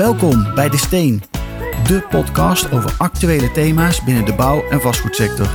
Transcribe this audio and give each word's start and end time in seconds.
Welkom 0.00 0.54
bij 0.54 0.68
De 0.68 0.76
Steen, 0.76 1.22
de 1.86 2.06
podcast 2.10 2.72
over 2.72 2.94
actuele 2.98 3.52
thema's 3.52 4.04
binnen 4.04 4.24
de 4.24 4.34
bouw- 4.34 4.64
en 4.70 4.80
vastgoedsector. 4.80 5.48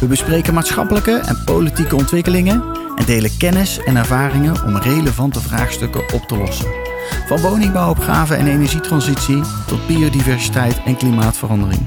We 0.00 0.06
bespreken 0.06 0.54
maatschappelijke 0.54 1.16
en 1.16 1.42
politieke 1.44 1.96
ontwikkelingen 1.96 2.62
en 2.96 3.04
delen 3.04 3.36
kennis 3.38 3.78
en 3.84 3.96
ervaringen 3.96 4.64
om 4.64 4.76
relevante 4.76 5.40
vraagstukken 5.40 6.00
op 6.14 6.22
te 6.22 6.36
lossen. 6.36 6.66
Van 7.26 7.40
woningbouwopgave 7.40 8.34
en 8.34 8.46
energietransitie 8.46 9.42
tot 9.66 9.86
biodiversiteit 9.86 10.80
en 10.84 10.96
klimaatverandering. 10.96 11.86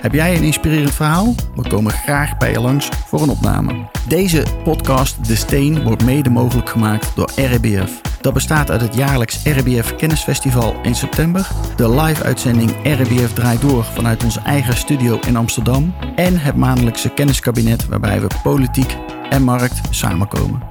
Heb 0.00 0.12
jij 0.12 0.36
een 0.36 0.44
inspirerend 0.44 0.94
verhaal? 0.94 1.34
We 1.54 1.68
komen 1.68 1.92
graag 1.92 2.36
bij 2.36 2.50
je 2.50 2.60
langs 2.60 2.88
voor 3.06 3.22
een 3.22 3.30
opname. 3.30 3.88
Deze 4.08 4.42
podcast 4.64 5.26
De 5.26 5.36
Steen 5.36 5.82
wordt 5.82 6.04
mede 6.04 6.30
mogelijk 6.30 6.68
gemaakt 6.68 7.12
door 7.14 7.30
RBF. 7.36 8.07
Dat 8.20 8.32
bestaat 8.32 8.70
uit 8.70 8.80
het 8.80 8.94
jaarlijks 8.94 9.44
RBF 9.44 9.94
Kennisfestival 9.96 10.76
in 10.82 10.94
september, 10.94 11.48
de 11.76 11.90
live-uitzending 11.90 12.70
RBF 12.82 13.32
Draait 13.32 13.60
Door 13.60 13.84
vanuit 13.84 14.24
onze 14.24 14.40
eigen 14.40 14.76
studio 14.76 15.18
in 15.26 15.36
Amsterdam 15.36 15.94
en 16.16 16.38
het 16.38 16.56
maandelijkse 16.56 17.08
kenniskabinet 17.08 17.86
waarbij 17.86 18.20
we 18.20 18.26
politiek 18.42 18.96
en 19.30 19.42
markt 19.42 19.80
samenkomen. 19.90 20.62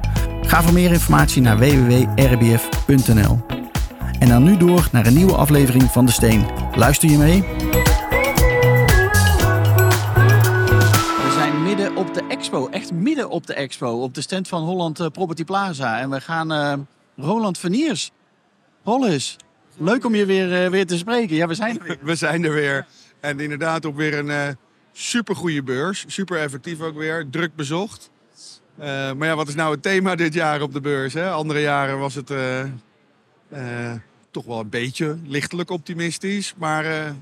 Ga 0.41 0.61
voor 0.61 0.73
meer 0.73 0.91
informatie 0.91 1.41
naar 1.41 1.57
www.rbf.nl. 1.57 3.39
En 4.19 4.27
dan 4.27 4.43
nu 4.43 4.57
door 4.57 4.87
naar 4.91 5.05
een 5.05 5.13
nieuwe 5.13 5.35
aflevering 5.35 5.83
van 5.83 6.05
De 6.05 6.11
Steen. 6.11 6.45
Luister 6.75 7.09
je 7.09 7.17
mee? 7.17 7.41
We 11.23 11.31
zijn 11.33 11.63
midden 11.63 11.95
op 11.95 12.13
de 12.13 12.23
expo, 12.27 12.67
echt 12.67 12.93
midden 12.93 13.29
op 13.29 13.47
de 13.47 13.53
expo, 13.53 13.87
op 13.87 14.13
de 14.13 14.21
stand 14.21 14.47
van 14.47 14.63
Holland 14.63 14.99
eh, 14.99 15.07
Property 15.07 15.43
Plaza. 15.43 15.99
En 15.99 16.09
we 16.09 16.21
gaan 16.21 16.51
uh, 16.51 16.73
Roland 17.17 17.57
Verniers. 17.57 18.11
Rollis, 18.83 19.35
leuk 19.77 20.05
om 20.05 20.15
je 20.15 20.25
weer, 20.25 20.63
uh, 20.63 20.69
weer 20.69 20.85
te 20.85 20.97
spreken. 20.97 21.35
Ja, 21.35 21.47
we 21.47 21.53
zijn 21.53 21.79
er 21.79 21.83
weer. 21.83 21.97
We 22.11 22.15
zijn 22.15 22.43
er 22.43 22.53
weer. 22.53 22.87
En 23.19 23.39
inderdaad 23.39 23.85
op 23.85 23.95
weer 23.95 24.17
een 24.17 24.27
uh, 24.27 24.47
supergoeie 24.91 25.63
beurs. 25.63 26.05
Super 26.07 26.39
effectief 26.39 26.81
ook 26.81 26.95
weer. 26.95 27.29
Druk 27.29 27.55
bezocht. 27.55 28.11
Uh, 28.79 28.85
maar 29.13 29.27
ja, 29.27 29.35
wat 29.35 29.47
is 29.47 29.55
nou 29.55 29.71
het 29.71 29.83
thema 29.83 30.15
dit 30.15 30.33
jaar 30.33 30.61
op 30.61 30.73
de 30.73 30.81
beurs? 30.81 31.13
Hè? 31.13 31.29
Andere 31.29 31.61
jaren 31.61 31.99
was 31.99 32.15
het 32.15 32.33
toch 34.31 34.45
wel 34.45 34.59
een 34.59 34.69
beetje 34.69 35.17
lichtelijk 35.25 35.69
optimistisch. 35.69 36.53
Maar 36.57 37.15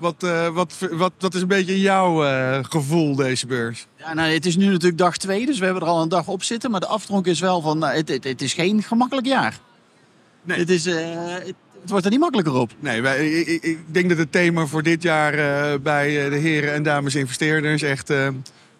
wat, 0.00 0.22
uh, 0.24 0.48
wat, 0.48 0.74
wat, 0.90 1.12
wat 1.18 1.34
is 1.34 1.40
een 1.40 1.48
beetje 1.48 1.80
jouw 1.80 2.24
uh, 2.24 2.58
gevoel 2.62 3.14
deze 3.14 3.46
beurs? 3.46 3.86
Ja, 3.98 4.14
nou, 4.14 4.32
het 4.32 4.46
is 4.46 4.56
nu 4.56 4.66
natuurlijk 4.66 4.98
dag 4.98 5.16
twee, 5.16 5.46
dus 5.46 5.58
we 5.58 5.64
hebben 5.64 5.82
er 5.82 5.88
al 5.88 6.02
een 6.02 6.08
dag 6.08 6.28
op 6.28 6.42
zitten. 6.42 6.70
Maar 6.70 6.80
de 6.80 6.86
aftronk 6.86 7.26
is 7.26 7.40
wel 7.40 7.60
van, 7.60 7.78
nou, 7.78 7.96
het, 7.96 8.08
het, 8.08 8.24
het, 8.24 8.42
is 8.42 8.54
geen 8.54 8.82
gemakkelijk 8.82 9.26
jaar. 9.26 9.58
Nee. 10.42 10.58
Het, 10.58 10.70
is, 10.70 10.86
uh, 10.86 10.94
het, 10.94 11.54
het, 11.80 11.90
wordt 11.90 12.04
er 12.04 12.10
niet 12.10 12.20
makkelijker 12.20 12.54
op. 12.54 12.70
Nee, 12.78 13.02
wij, 13.02 13.30
ik, 13.30 13.62
ik, 13.62 13.78
denk 13.86 14.08
dat 14.08 14.18
het 14.18 14.32
thema 14.32 14.66
voor 14.66 14.82
dit 14.82 15.02
jaar 15.02 15.32
bij 15.80 16.28
de 16.30 16.36
heren 16.36 16.72
en 16.72 16.82
dames 16.82 17.14
investeerders 17.14 17.82
echt 17.82 18.12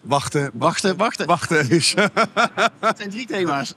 wachten. 0.01 0.51
Wachten, 0.53 0.97
wachten. 0.97 1.25
Wachten 1.25 1.69
is. 1.69 1.93
het 2.79 2.97
zijn 2.97 3.09
drie 3.09 3.25
thema's. 3.25 3.73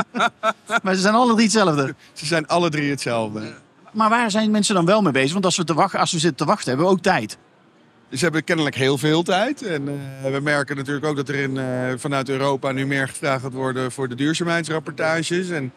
maar 0.82 0.94
ze 0.94 1.00
zijn 1.00 1.14
alle 1.14 1.32
drie 1.32 1.44
hetzelfde. 1.44 1.94
Ze 2.12 2.26
zijn 2.26 2.46
alle 2.46 2.70
drie 2.70 2.90
hetzelfde. 2.90 3.54
Maar 3.92 4.08
waar 4.08 4.30
zijn 4.30 4.50
mensen 4.50 4.74
dan 4.74 4.84
wel 4.84 5.02
mee 5.02 5.12
bezig? 5.12 5.32
Want 5.32 5.44
als 5.44 5.56
we, 5.56 5.64
te 5.64 5.74
wachten, 5.74 6.00
als 6.00 6.12
we 6.12 6.18
zitten 6.18 6.38
te 6.38 6.52
wachten, 6.52 6.68
hebben 6.68 6.86
we 6.86 6.92
ook 6.92 7.02
tijd. 7.02 7.38
Ze 8.10 8.22
hebben 8.24 8.44
kennelijk 8.44 8.76
heel 8.76 8.98
veel 8.98 9.22
tijd. 9.22 9.62
En 9.62 9.82
uh, 9.88 10.32
we 10.32 10.40
merken 10.40 10.76
natuurlijk 10.76 11.06
ook 11.06 11.16
dat 11.16 11.28
er 11.28 11.34
in, 11.34 11.56
uh, 11.56 11.64
vanuit 11.96 12.28
Europa 12.28 12.72
nu 12.72 12.86
meer 12.86 13.08
gevraagd 13.08 13.42
gaat 13.42 13.52
worden 13.52 13.92
voor 13.92 14.08
de 14.08 14.14
duurzaamheidsrapportages. 14.14 15.50
En 15.50 15.72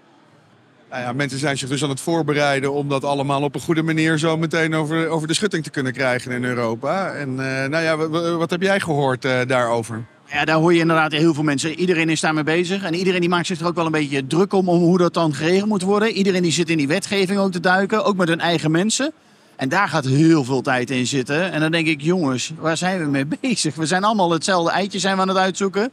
nou 0.89 1.01
ja, 1.01 1.13
mensen 1.13 1.39
zijn 1.39 1.57
zich 1.57 1.69
dus 1.69 1.83
aan 1.83 1.89
het 1.89 2.01
voorbereiden 2.01 2.73
om 2.73 2.89
dat 2.89 3.03
allemaal 3.03 3.41
op 3.41 3.55
een 3.55 3.61
goede 3.61 3.83
manier 3.83 4.17
zo 4.17 4.37
meteen 4.37 4.73
over, 4.73 5.07
over 5.07 5.27
de 5.27 5.33
schutting 5.33 5.63
te 5.63 5.69
kunnen 5.69 5.93
krijgen 5.93 6.31
in 6.31 6.43
Europa. 6.43 7.11
En 7.11 7.29
uh, 7.29 7.35
nou 7.65 7.83
ja, 7.83 7.97
wat 8.37 8.49
heb 8.49 8.61
jij 8.61 8.79
gehoord 8.79 9.21
daarover? 9.21 10.03
Ja, 10.31 10.45
daar 10.45 10.55
hoor 10.55 10.73
je 10.73 10.79
inderdaad 10.79 11.11
heel 11.11 11.33
veel 11.33 11.43
mensen. 11.43 11.79
Iedereen 11.79 12.09
is 12.09 12.19
daarmee 12.19 12.43
bezig. 12.43 12.83
En 12.83 12.93
iedereen 12.93 13.19
die 13.19 13.29
maakt 13.29 13.47
zich 13.47 13.59
er 13.59 13.67
ook 13.67 13.75
wel 13.75 13.85
een 13.85 13.91
beetje 13.91 14.27
druk 14.27 14.53
om, 14.53 14.69
om 14.69 14.79
hoe 14.79 14.97
dat 14.97 15.13
dan 15.13 15.33
geregeld 15.33 15.69
moet 15.69 15.81
worden. 15.81 16.11
Iedereen 16.11 16.41
die 16.41 16.51
zit 16.51 16.69
in 16.69 16.77
die 16.77 16.87
wetgeving 16.87 17.39
ook 17.39 17.51
te 17.51 17.59
duiken, 17.59 18.05
ook 18.05 18.15
met 18.15 18.27
hun 18.27 18.39
eigen 18.39 18.71
mensen. 18.71 19.11
En 19.55 19.69
daar 19.69 19.87
gaat 19.87 20.05
heel 20.05 20.43
veel 20.43 20.61
tijd 20.61 20.89
in 20.89 21.07
zitten. 21.07 21.51
En 21.51 21.59
dan 21.59 21.71
denk 21.71 21.87
ik, 21.87 22.01
jongens, 22.01 22.51
waar 22.57 22.77
zijn 22.77 22.99
we 22.99 23.05
mee 23.05 23.25
bezig? 23.41 23.75
We 23.75 23.85
zijn 23.85 24.03
allemaal 24.03 24.31
hetzelfde 24.31 24.71
eitje 24.71 24.99
zijn 24.99 25.15
we 25.15 25.21
aan 25.21 25.27
het 25.27 25.37
uitzoeken. 25.37 25.91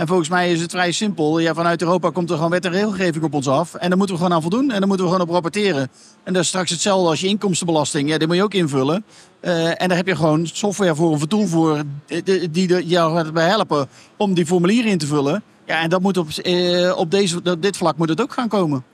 En 0.00 0.06
volgens 0.06 0.28
mij 0.28 0.52
is 0.52 0.60
het 0.60 0.70
vrij 0.70 0.92
simpel. 0.92 1.38
Ja, 1.38 1.54
vanuit 1.54 1.82
Europa 1.82 2.10
komt 2.10 2.30
er 2.30 2.36
gewoon 2.36 2.50
wet 2.50 2.64
en 2.64 2.70
regelgeving 2.70 3.24
op 3.24 3.34
ons 3.34 3.48
af. 3.48 3.74
En 3.74 3.88
daar 3.88 3.98
moeten 3.98 4.16
we 4.16 4.22
gewoon 4.22 4.36
aan 4.36 4.42
voldoen. 4.42 4.70
En 4.70 4.78
daar 4.78 4.86
moeten 4.88 5.06
we 5.06 5.12
gewoon 5.12 5.26
op 5.26 5.32
rapporteren. 5.32 5.90
En 6.22 6.32
dat 6.32 6.42
is 6.42 6.48
straks 6.48 6.70
hetzelfde 6.70 7.08
als 7.08 7.20
je 7.20 7.26
inkomstenbelasting. 7.26 8.08
Ja, 8.08 8.18
die 8.18 8.26
moet 8.26 8.36
je 8.36 8.42
ook 8.42 8.54
invullen. 8.54 9.04
Uh, 9.40 9.82
en 9.82 9.88
daar 9.88 9.96
heb 9.96 10.06
je 10.06 10.16
gewoon 10.16 10.46
software 10.46 10.94
voor 10.94 11.10
of 11.10 11.22
een 11.22 11.28
tool 11.28 11.46
voor 11.46 11.82
die, 12.24 12.50
die 12.50 12.86
jou 12.86 13.16
gaat 13.16 13.48
helpen 13.48 13.88
om 14.16 14.34
die 14.34 14.46
formulieren 14.46 14.90
in 14.90 14.98
te 14.98 15.06
vullen. 15.06 15.42
Ja, 15.66 15.80
en 15.80 15.90
dat 15.90 16.00
moet 16.00 16.16
op, 16.16 16.28
uh, 16.42 16.96
op, 16.96 17.10
deze, 17.10 17.40
op 17.44 17.62
dit 17.62 17.76
vlak 17.76 17.96
moet 17.96 18.08
het 18.08 18.20
ook 18.20 18.32
gaan 18.32 18.48
komen. 18.48 18.84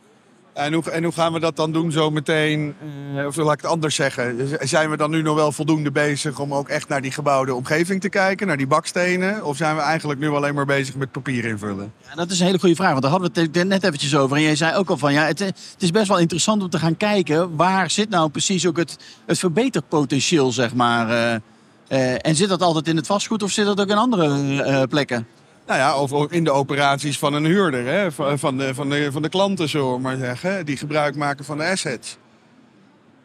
En 0.56 0.72
hoe, 0.72 0.90
en 0.90 1.04
hoe 1.04 1.12
gaan 1.12 1.32
we 1.32 1.40
dat 1.40 1.56
dan 1.56 1.72
doen 1.72 1.92
zo 1.92 2.10
meteen? 2.10 2.74
Uh, 3.14 3.26
of 3.26 3.36
laat 3.36 3.52
ik 3.52 3.60
het 3.60 3.70
anders 3.70 3.94
zeggen. 3.94 4.48
Zijn 4.60 4.90
we 4.90 4.96
dan 4.96 5.10
nu 5.10 5.22
nog 5.22 5.34
wel 5.34 5.52
voldoende 5.52 5.90
bezig 5.90 6.38
om 6.38 6.54
ook 6.54 6.68
echt 6.68 6.88
naar 6.88 7.02
die 7.02 7.10
gebouwde 7.10 7.54
omgeving 7.54 8.00
te 8.00 8.08
kijken? 8.08 8.46
Naar 8.46 8.56
die 8.56 8.66
bakstenen? 8.66 9.44
Of 9.44 9.56
zijn 9.56 9.76
we 9.76 9.82
eigenlijk 9.82 10.20
nu 10.20 10.28
alleen 10.28 10.54
maar 10.54 10.66
bezig 10.66 10.94
met 10.94 11.12
papier 11.12 11.44
invullen? 11.44 11.92
Ja, 12.08 12.14
dat 12.14 12.30
is 12.30 12.40
een 12.40 12.46
hele 12.46 12.58
goede 12.58 12.74
vraag. 12.74 12.90
Want 12.90 13.02
daar 13.02 13.10
hadden 13.10 13.30
we 13.32 13.40
het 13.40 13.68
net 13.68 13.84
eventjes 13.84 14.16
over. 14.16 14.36
En 14.36 14.42
jij 14.42 14.56
zei 14.56 14.76
ook 14.76 14.90
al 14.90 14.96
van 14.96 15.12
ja, 15.12 15.24
het, 15.24 15.38
het 15.38 15.76
is 15.78 15.90
best 15.90 16.08
wel 16.08 16.18
interessant 16.18 16.62
om 16.62 16.70
te 16.70 16.78
gaan 16.78 16.96
kijken. 16.96 17.56
Waar 17.56 17.90
zit 17.90 18.08
nou 18.08 18.30
precies 18.30 18.66
ook 18.66 18.76
het, 18.76 18.96
het 19.26 19.38
verbeterpotentieel, 19.38 20.52
zeg 20.52 20.74
maar. 20.74 21.40
Uh, 21.88 22.26
en 22.26 22.34
zit 22.34 22.48
dat 22.48 22.62
altijd 22.62 22.88
in 22.88 22.96
het 22.96 23.06
vastgoed 23.06 23.42
of 23.42 23.50
zit 23.50 23.66
dat 23.66 23.80
ook 23.80 23.88
in 23.88 23.96
andere 23.96 24.86
plekken? 24.86 25.26
Nou 25.66 25.78
ja, 25.78 25.98
of 25.98 26.32
in 26.32 26.44
de 26.44 26.50
operaties 26.50 27.18
van 27.18 27.34
een 27.34 27.44
huurder, 27.44 27.86
hè? 27.86 28.12
Van, 28.12 28.56
de, 28.58 28.74
van, 28.74 28.88
de, 28.88 29.12
van 29.12 29.22
de 29.22 29.28
klanten, 29.28 29.68
zullen 29.68 29.92
we 29.92 30.00
maar 30.00 30.16
zeggen, 30.16 30.66
die 30.66 30.76
gebruik 30.76 31.16
maken 31.16 31.44
van 31.44 31.58
de 31.58 31.64
assets. 31.64 32.18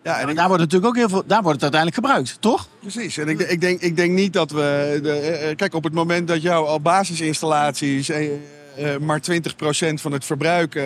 Ja, 0.03 0.19
en 0.19 0.29
ik... 0.29 0.35
daar 0.35 0.47
wordt 0.47 0.61
natuurlijk 0.61 0.91
ook 0.91 0.97
heel 0.97 1.09
veel, 1.09 1.23
daar 1.25 1.41
wordt 1.41 1.61
het 1.61 1.73
uiteindelijk 1.73 2.01
gebruikt, 2.05 2.41
toch? 2.41 2.67
Precies. 2.79 3.17
En 3.17 3.27
ik, 3.27 3.39
ik, 3.39 3.61
denk, 3.61 3.81
ik 3.81 3.95
denk 3.95 4.11
niet 4.11 4.33
dat 4.33 4.51
we. 4.51 4.99
De, 5.03 5.53
kijk, 5.55 5.73
op 5.73 5.83
het 5.83 5.93
moment 5.93 6.27
dat 6.27 6.41
jou 6.41 6.67
al 6.67 6.81
basisinstallaties 6.81 8.09
eh, 8.09 8.97
maar 8.97 9.21
20% 9.31 9.93
van 9.93 10.11
het 10.11 10.25
verbruik 10.25 10.75
uh, 10.75 10.83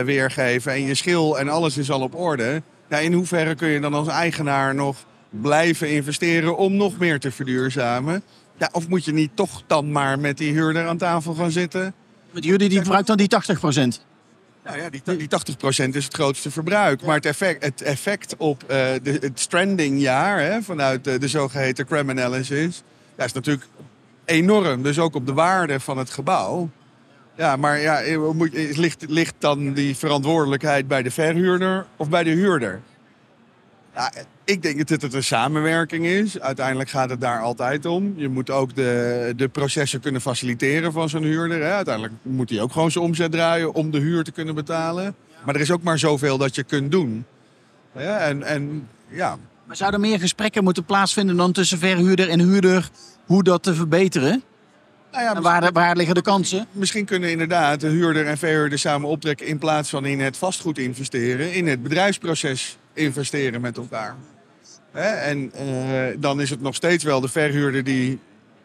weergeven 0.00 0.72
en 0.72 0.82
je 0.82 0.94
schil 0.94 1.38
en 1.38 1.48
alles 1.48 1.76
is 1.76 1.90
al 1.90 2.00
op 2.00 2.14
orde. 2.14 2.62
Ja, 2.88 2.98
in 2.98 3.12
hoeverre 3.12 3.54
kun 3.54 3.68
je 3.68 3.80
dan 3.80 3.94
als 3.94 4.08
eigenaar 4.08 4.74
nog 4.74 4.96
blijven 5.30 5.90
investeren 5.90 6.56
om 6.56 6.76
nog 6.76 6.98
meer 6.98 7.20
te 7.20 7.30
verduurzamen? 7.30 8.22
Ja, 8.56 8.68
of 8.72 8.88
moet 8.88 9.04
je 9.04 9.12
niet 9.12 9.30
toch 9.34 9.62
dan 9.66 9.92
maar 9.92 10.18
met 10.18 10.38
die 10.38 10.52
huurder 10.52 10.88
aan 10.88 10.98
tafel 10.98 11.34
gaan 11.34 11.50
zitten? 11.50 11.94
Met 12.30 12.44
jullie 12.44 12.68
die 12.68 12.78
gebruikt 12.78 13.06
dan 13.06 13.16
die 13.16 13.28
80% 13.28 13.62
Nou 14.64 14.78
ja, 14.78 14.90
die, 14.90 15.02
die 15.16 15.28
80% 15.88 15.94
is 15.94 16.04
het 16.04 16.14
grootste 16.14 16.50
verbruik. 16.50 17.02
Maar 17.02 17.14
het 17.14 17.26
effect, 17.26 17.64
het 17.64 17.82
effect 17.82 18.36
op 18.36 18.62
uh, 18.62 18.68
de, 18.68 19.18
het 19.20 19.40
strandingjaar 19.40 20.40
hè, 20.40 20.62
vanuit 20.62 21.04
de, 21.04 21.18
de 21.18 21.28
zogeheten 21.28 21.86
crime 21.86 22.12
analysis... 22.12 22.82
Ja, 23.16 23.24
is 23.24 23.32
natuurlijk 23.32 23.66
enorm. 24.24 24.82
Dus 24.82 24.98
ook 24.98 25.14
op 25.14 25.26
de 25.26 25.32
waarde 25.32 25.80
van 25.80 25.98
het 25.98 26.10
gebouw. 26.10 26.70
Ja, 27.36 27.56
maar 27.56 27.80
ja, 27.80 28.00
ligt, 28.72 29.04
ligt 29.08 29.34
dan 29.38 29.72
die 29.72 29.96
verantwoordelijkheid 29.96 30.88
bij 30.88 31.02
de 31.02 31.10
verhuurder 31.10 31.86
of 31.96 32.08
bij 32.08 32.24
de 32.24 32.30
huurder? 32.30 32.80
Ja, 33.96 34.12
ik 34.44 34.62
denk 34.62 34.88
dat 34.88 35.02
het 35.02 35.14
een 35.14 35.24
samenwerking 35.24 36.06
is. 36.06 36.40
Uiteindelijk 36.40 36.90
gaat 36.90 37.10
het 37.10 37.20
daar 37.20 37.40
altijd 37.40 37.86
om. 37.86 38.14
Je 38.16 38.28
moet 38.28 38.50
ook 38.50 38.74
de, 38.74 39.32
de 39.36 39.48
processen 39.48 40.00
kunnen 40.00 40.20
faciliteren 40.20 40.92
van 40.92 41.08
zo'n 41.08 41.22
huurder. 41.22 41.62
Hè. 41.62 41.72
Uiteindelijk 41.72 42.14
moet 42.22 42.50
hij 42.50 42.60
ook 42.60 42.72
gewoon 42.72 42.90
zijn 42.90 43.04
omzet 43.04 43.32
draaien 43.32 43.74
om 43.74 43.90
de 43.90 43.98
huur 43.98 44.24
te 44.24 44.32
kunnen 44.32 44.54
betalen. 44.54 45.14
Maar 45.44 45.54
er 45.54 45.60
is 45.60 45.70
ook 45.70 45.82
maar 45.82 45.98
zoveel 45.98 46.38
dat 46.38 46.54
je 46.54 46.62
kunt 46.62 46.90
doen. 46.90 47.24
Ja, 47.94 48.18
en, 48.18 48.42
en, 48.42 48.88
ja. 49.08 49.36
Maar 49.64 49.76
zouden 49.76 50.00
meer 50.00 50.18
gesprekken 50.18 50.64
moeten 50.64 50.84
plaatsvinden 50.84 51.36
dan 51.36 51.52
tussen 51.52 51.78
verhuurder 51.78 52.28
en 52.28 52.40
huurder 52.40 52.90
hoe 53.26 53.42
dat 53.42 53.62
te 53.62 53.74
verbeteren? 53.74 54.42
Nou 55.12 55.24
ja, 55.24 55.34
en 55.34 55.42
waar, 55.42 55.72
waar, 55.72 55.96
liggen 55.96 56.14
de 56.14 56.22
kansen? 56.22 56.66
Misschien 56.72 57.04
kunnen 57.04 57.30
inderdaad 57.30 57.80
de 57.80 57.88
huurder 57.88 58.26
en 58.26 58.38
verhuurder 58.38 58.78
samen 58.78 59.08
optrekken 59.08 59.46
in 59.46 59.58
plaats 59.58 59.90
van 59.90 60.04
in 60.04 60.20
het 60.20 60.36
vastgoed 60.36 60.78
investeren, 60.78 61.52
in 61.52 61.66
het 61.66 61.82
bedrijfsproces 61.82 62.78
investeren 62.96 63.60
met 63.60 63.76
elkaar. 63.76 64.16
En 64.92 65.52
uh, 65.60 66.16
dan 66.18 66.40
is 66.40 66.50
het 66.50 66.60
nog 66.60 66.74
steeds 66.74 67.04
wel 67.04 67.20
de 67.20 67.28
verhuurder 67.28 67.84
die, 67.84 68.18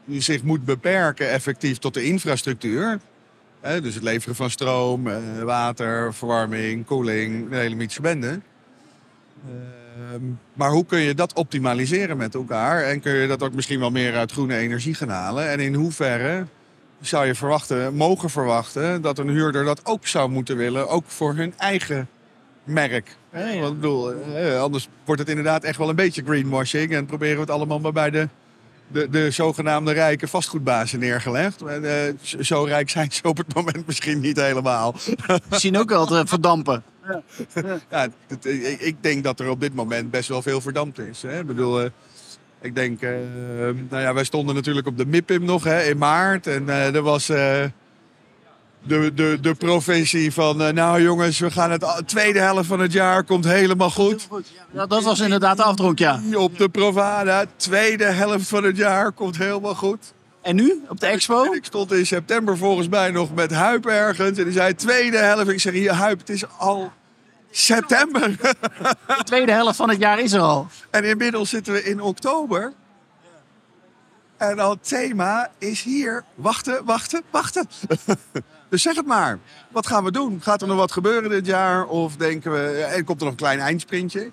zich 0.08 0.44
moet 0.44 0.66
beperken 0.66 1.30
effectief 1.30 1.78
tot 1.78 1.94
de 1.94 2.04
infrastructuur. 2.04 3.00
Dus 3.62 3.94
het 3.94 4.04
leveren 4.04 4.36
van 4.36 4.50
stroom, 4.50 5.08
uh, 5.08 5.16
water, 5.44 6.14
verwarming, 6.14 6.86
koeling, 6.86 7.50
de 7.50 7.56
hele 7.56 7.88
bende. 8.02 8.40
Uh, 9.46 9.54
maar 10.54 10.70
hoe 10.70 10.86
kun 10.86 11.00
je 11.00 11.14
dat 11.14 11.34
optimaliseren 11.34 12.18
met 12.18 12.36
elkaar? 12.36 12.84
En 12.84 13.00
kun 13.00 13.14
je 13.14 13.28
dat 13.28 13.44
ook 13.44 13.54
misschien 13.54 13.80
wel 13.80 13.92
meer 13.92 14.16
uit 14.16 14.32
groene 14.32 14.58
energie 14.58 14.94
gaan 14.94 15.10
halen? 15.10 15.50
En 15.50 15.60
in 15.60 15.74
hoeverre 15.74 16.46
zou 17.02 17.26
je 17.26 17.36
verwachten, 17.36 17.94
mogen 17.94 18.30
verwachten, 18.30 19.02
dat 19.02 19.20
een 19.20 19.30
huurder 19.30 19.66
dat 19.66 19.86
ook 19.86 20.08
zou 20.08 20.30
moeten 20.30 20.58
willen, 20.58 20.90
ook 20.90 21.04
voor 21.08 21.36
hun 21.36 21.54
eigen 21.58 22.08
merk. 22.64 23.16
Hè? 23.30 23.60
Want 23.60 23.74
ik 23.74 23.80
bedoel, 23.80 24.14
eh, 24.36 24.62
anders 24.62 24.88
wordt 25.06 25.22
het 25.22 25.30
inderdaad 25.30 25.64
echt 25.64 25.78
wel 25.78 25.90
een 25.90 25.96
beetje 25.96 26.24
greenwashing. 26.24 26.94
En 26.94 27.06
proberen 27.06 27.36
we 27.36 27.42
het 27.42 27.50
allemaal 27.50 27.80
maar 27.80 27.92
bij 27.92 28.10
de, 28.10 28.28
de, 28.88 29.10
de 29.10 29.32
zogenaamde 29.32 29.92
rijke 29.92 30.28
vastgoedbazen 30.28 31.00
neergelegd. 31.00 31.62
Maar, 31.64 31.82
eh, 31.84 32.14
zo 32.40 32.64
rijk 32.64 32.90
zijn 32.90 33.12
ze 33.12 33.24
op 33.24 33.38
het 33.38 33.54
moment 33.56 33.88
misschien 33.88 34.20
niet 34.20 34.42
helemaal. 34.42 34.96
Zien 35.50 35.78
ook 35.78 35.90
wel 35.90 36.06
te 36.06 36.24
verdampen. 36.26 36.84
Ja, 37.90 38.08
het- 38.28 38.46
ik, 38.46 38.80
ik 38.80 38.96
denk 39.04 39.24
dat 39.24 39.40
er 39.40 39.50
op 39.50 39.60
dit 39.62 39.74
moment 39.76 40.12
best 40.12 40.30
wel 40.30 40.42
veel 40.42 40.62
verdampt 40.62 41.00
is. 41.00 41.22
Hè? 41.22 41.40
Ik 41.40 41.46
bedoel, 41.48 41.82
eh, 41.82 41.90
ik 42.62 42.76
denk, 42.76 43.02
nou 43.90 44.02
ja, 44.02 44.14
wij 44.14 44.24
stonden 44.24 44.56
natuurlijk 44.56 44.88
op 44.88 44.98
de 44.98 45.06
MIPIM 45.06 45.44
nog 45.46 45.64
hè, 45.64 45.84
in 45.84 45.98
maart. 45.98 46.48
En 46.48 46.70
er 46.70 47.02
was 47.02 47.32
de, 48.84 49.12
de, 49.14 49.38
de 49.42 50.32
van, 50.32 50.62
eh, 50.62 50.74
nou 50.74 51.02
jongens, 51.02 51.40
we 51.40 51.52
gaan 51.52 51.72
het 51.72 51.86
tweede 52.06 52.40
helft 52.40 52.68
van 52.68 52.80
het 52.80 52.94
jaar 52.94 53.24
komt 53.24 53.46
helemaal 53.46 53.90
goed. 53.90 54.28
Ja, 54.72 54.86
dat 54.86 55.04
was 55.04 55.20
inderdaad 55.20 55.58
de 55.58 55.64
afdronk, 55.64 56.00
ja. 56.00 56.22
Op 56.34 56.58
de 56.58 56.70
Provada, 56.70 57.46
tweede 57.56 58.06
helft 58.06 58.48
van 58.48 58.64
het 58.64 58.78
jaar 58.78 59.12
komt 59.12 59.38
helemaal 59.38 59.76
goed. 59.76 60.14
En 60.42 60.56
nu, 60.56 60.84
op 60.88 61.00
de 61.00 61.06
expo? 61.06 61.44
En 61.44 61.54
ik 61.54 61.66
stond 61.66 61.92
in 61.92 62.06
september 62.06 62.58
volgens 62.58 62.88
mij 62.88 63.12
nog 63.12 63.34
met 63.34 63.52
Huip 63.52 63.86
ergens. 63.86 64.38
En 64.38 64.44
die 64.44 64.54
zei, 64.54 64.76
tweede 64.76 65.18
helft. 65.18 65.50
Ik 65.50 65.60
zeg, 65.60 65.74
hier 65.74 65.94
Huip, 65.94 66.20
het 66.20 66.30
is 66.30 66.44
al 66.58 66.92
september. 67.52 68.38
De 69.08 69.24
tweede 69.24 69.52
helft 69.52 69.76
van 69.76 69.90
het 69.90 70.00
jaar 70.00 70.20
is 70.20 70.32
er 70.32 70.42
al. 70.42 70.68
En 70.90 71.04
inmiddels 71.04 71.50
zitten 71.50 71.74
we 71.74 71.84
in 71.84 72.02
oktober. 72.02 72.74
En 74.38 74.60
al 74.60 74.70
het 74.70 74.88
thema 74.88 75.52
is 75.58 75.84
hier 75.84 76.24
wachten, 76.36 76.86
wachten, 76.86 77.22
wachten. 77.32 77.68
dus 78.72 78.82
zeg 78.82 78.96
het 78.96 79.06
maar. 79.06 79.40
Wat 79.70 79.88
gaan 79.88 80.04
we 80.04 80.12
doen? 80.12 80.42
Gaat 80.42 80.62
er 80.62 80.68
nog 80.68 80.78
wat 80.78 80.92
gebeuren 80.92 81.30
dit 81.30 81.46
jaar? 81.46 81.86
Of 81.88 82.16
denken 82.16 82.52
we, 82.52 82.84
en 82.84 83.04
komt 83.04 83.20
er 83.20 83.24
nog 83.24 83.34
een 83.34 83.40
klein 83.40 83.60
eindsprintje? 83.60 84.32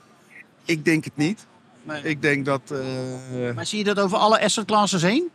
Ik 0.65 0.85
denk 0.85 1.05
het 1.05 1.17
niet. 1.17 1.47
Ik 2.03 2.23
denk 2.23 2.45
dat, 2.45 2.61
eh, 2.71 3.55
Maar 3.55 3.67
zie 3.67 3.79
je 3.79 3.85
dat 3.85 4.01
over 4.01 4.19
alle 4.19 4.41
asset 4.41 4.65
classes 4.65 5.03
heen? 5.03 5.31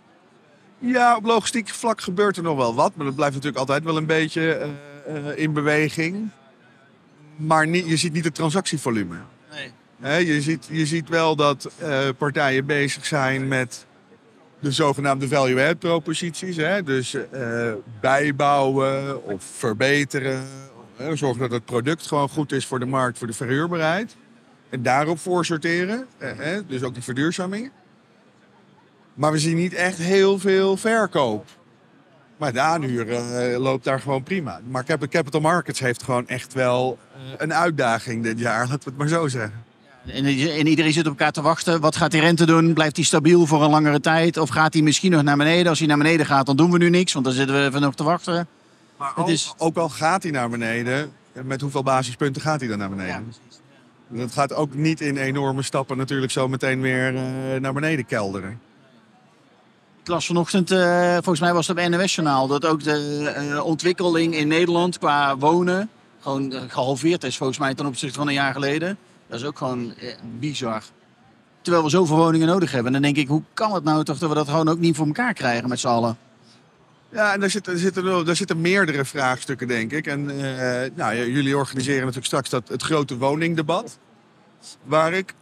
ja, 0.91 1.15
op 1.15 1.25
logistiek 1.25 1.69
vlak 1.69 2.01
gebeurt 2.01 2.37
er 2.37 2.43
nog 2.43 2.57
wel 2.57 2.75
wat. 2.75 2.95
Maar 2.95 3.05
dat 3.05 3.15
blijft 3.15 3.33
natuurlijk 3.33 3.59
altijd 3.59 3.83
wel 3.83 3.97
een 3.97 4.05
beetje 4.05 4.53
eh, 4.53 4.69
eh, 5.15 5.37
in 5.37 5.53
beweging. 5.53 6.29
Maar 7.35 7.67
niet, 7.67 7.87
je 7.87 7.97
ziet 7.97 8.13
niet 8.13 8.23
het 8.23 8.35
transactievolume. 8.35 9.15
Nee. 9.97 10.25
Je, 10.25 10.41
ziet, 10.41 10.67
je 10.71 10.85
ziet 10.85 11.09
wel 11.09 11.35
dat 11.35 11.69
eh, 11.77 11.99
partijen 12.17 12.65
bezig 12.65 13.05
zijn 13.05 13.47
met 13.47 13.85
de 14.63 14.71
zogenaamde 14.71 15.27
value-add 15.27 15.79
proposities. 15.79 16.55
Hè? 16.55 16.83
Dus 16.83 17.13
eh, 17.31 17.71
bijbouwen 18.01 19.23
of 19.25 19.43
verbeteren. 19.43 20.43
Hè? 20.95 21.15
Zorgen 21.15 21.39
dat 21.41 21.51
het 21.51 21.65
product 21.65 22.07
gewoon 22.07 22.29
goed 22.29 22.51
is 22.51 22.65
voor 22.65 22.79
de 22.79 22.85
markt, 22.85 23.17
voor 23.17 23.27
de 23.27 23.33
verhuurbaarheid. 23.33 24.15
En 24.69 24.81
daarop 24.83 25.19
voor 25.19 25.45
sorteren. 25.45 26.05
eh, 26.17 26.31
hè? 26.37 26.65
Dus 26.65 26.83
ook 26.83 26.93
die 26.93 27.03
verduurzaming. 27.03 27.71
Maar 29.13 29.31
we 29.31 29.39
zien 29.39 29.55
niet 29.55 29.73
echt 29.73 29.97
heel 29.97 30.39
veel 30.39 30.77
verkoop. 30.77 31.45
Maar 32.37 32.53
de 32.53 32.59
aanhuur 32.59 33.09
eh, 33.11 33.59
loopt 33.59 33.83
daar 33.83 33.99
gewoon 33.99 34.23
prima. 34.23 34.59
Maar 34.69 34.83
Cap- 34.83 35.07
Capital 35.09 35.41
Markets 35.41 35.79
heeft 35.79 36.03
gewoon 36.03 36.27
echt 36.27 36.53
wel 36.53 36.97
een 37.37 37.53
uitdaging 37.53 38.23
dit 38.23 38.39
jaar, 38.39 38.59
laten 38.67 38.79
we 38.83 38.89
het 38.89 38.97
maar 38.97 39.07
zo 39.07 39.27
zeggen. 39.27 39.63
En, 40.05 40.25
en 40.25 40.67
iedereen 40.67 40.93
zit 40.93 41.03
op 41.05 41.09
elkaar 41.11 41.31
te 41.31 41.41
wachten. 41.41 41.81
Wat 41.81 41.95
gaat 41.95 42.11
die 42.11 42.21
rente 42.21 42.45
doen? 42.45 42.73
Blijft 42.73 42.95
die 42.95 43.05
stabiel 43.05 43.45
voor 43.45 43.63
een 43.63 43.69
langere 43.69 43.99
tijd? 43.99 44.37
Of 44.37 44.49
gaat 44.49 44.71
die 44.71 44.83
misschien 44.83 45.11
nog 45.11 45.23
naar 45.23 45.37
beneden? 45.37 45.67
Als 45.67 45.79
hij 45.79 45.87
naar 45.87 45.97
beneden 45.97 46.25
gaat, 46.25 46.45
dan 46.45 46.55
doen 46.55 46.71
we 46.71 46.77
nu 46.77 46.89
niks. 46.89 47.13
Want 47.13 47.25
dan 47.25 47.33
zitten 47.33 47.55
we 47.59 47.65
even 47.65 47.81
nog 47.81 47.95
te 47.95 48.03
wachten. 48.03 48.47
Maar 48.97 49.11
ook, 49.15 49.29
is- 49.29 49.53
ook 49.57 49.77
al 49.77 49.89
gaat 49.89 50.23
hij 50.23 50.31
naar 50.31 50.49
beneden, 50.49 51.11
met 51.43 51.61
hoeveel 51.61 51.83
basispunten 51.83 52.41
gaat 52.41 52.59
hij 52.59 52.69
dan 52.69 52.77
naar 52.77 52.89
beneden? 52.89 53.33
Dat 54.07 54.31
gaat 54.31 54.53
ook 54.53 54.73
niet 54.73 55.01
in 55.01 55.17
enorme 55.17 55.61
stappen 55.61 55.97
natuurlijk 55.97 56.31
zo 56.31 56.47
meteen 56.47 56.81
weer 56.81 57.15
eh, 57.15 57.21
naar 57.61 57.73
beneden 57.73 58.05
kelderen. 58.05 58.59
Ik 60.01 60.07
las 60.09 60.25
vanochtend, 60.25 60.71
eh, 60.71 61.11
volgens 61.13 61.39
mij 61.39 61.53
was 61.53 61.67
het 61.67 61.77
op 61.79 61.89
NOS-journaal, 61.89 62.47
dat 62.47 62.65
ook 62.65 62.83
de 62.83 63.27
eh, 63.35 63.65
ontwikkeling 63.65 64.35
in 64.35 64.47
Nederland 64.47 64.97
qua 64.97 65.37
wonen 65.37 65.89
gewoon 66.21 66.51
eh, 66.53 66.61
gehalveerd 66.67 67.23
is 67.23 67.37
volgens 67.37 67.59
mij 67.59 67.73
ten 67.75 67.85
opzichte 67.85 68.17
van 68.17 68.27
een 68.27 68.33
jaar 68.33 68.53
geleden. 68.53 68.97
Dat 69.33 69.41
is 69.41 69.47
ook 69.47 69.57
gewoon 69.57 69.93
eh, 69.95 70.13
bizar. 70.39 70.83
Terwijl 71.61 71.83
we 71.83 71.89
zoveel 71.89 72.15
woningen 72.17 72.47
nodig 72.47 72.71
hebben. 72.71 72.95
En 72.95 73.01
dan 73.01 73.13
denk 73.13 73.25
ik, 73.25 73.31
hoe 73.31 73.41
kan 73.53 73.73
het 73.73 73.83
nou 73.83 74.03
toch 74.03 74.17
dat 74.17 74.29
we 74.29 74.35
dat 74.35 74.49
gewoon 74.49 74.69
ook 74.69 74.79
niet 74.79 74.95
voor 74.95 75.05
elkaar 75.05 75.33
krijgen 75.33 75.69
met 75.69 75.79
z'n 75.79 75.87
allen? 75.87 76.17
Ja, 77.09 77.33
en 77.33 77.39
daar 77.39 77.49
zitten, 77.49 78.25
daar 78.25 78.35
zitten 78.35 78.61
meerdere 78.61 79.05
vraagstukken, 79.05 79.67
denk 79.67 79.91
ik. 79.91 80.07
En 80.07 80.29
eh, 80.29 80.89
nou, 80.95 81.15
jullie 81.31 81.57
organiseren 81.57 81.99
natuurlijk 81.99 82.25
straks 82.25 82.49
dat, 82.49 82.67
het 82.67 82.81
grote 82.83 83.17
woningdebat. 83.17 83.97
Waar 84.83 85.13
ik 85.13 85.33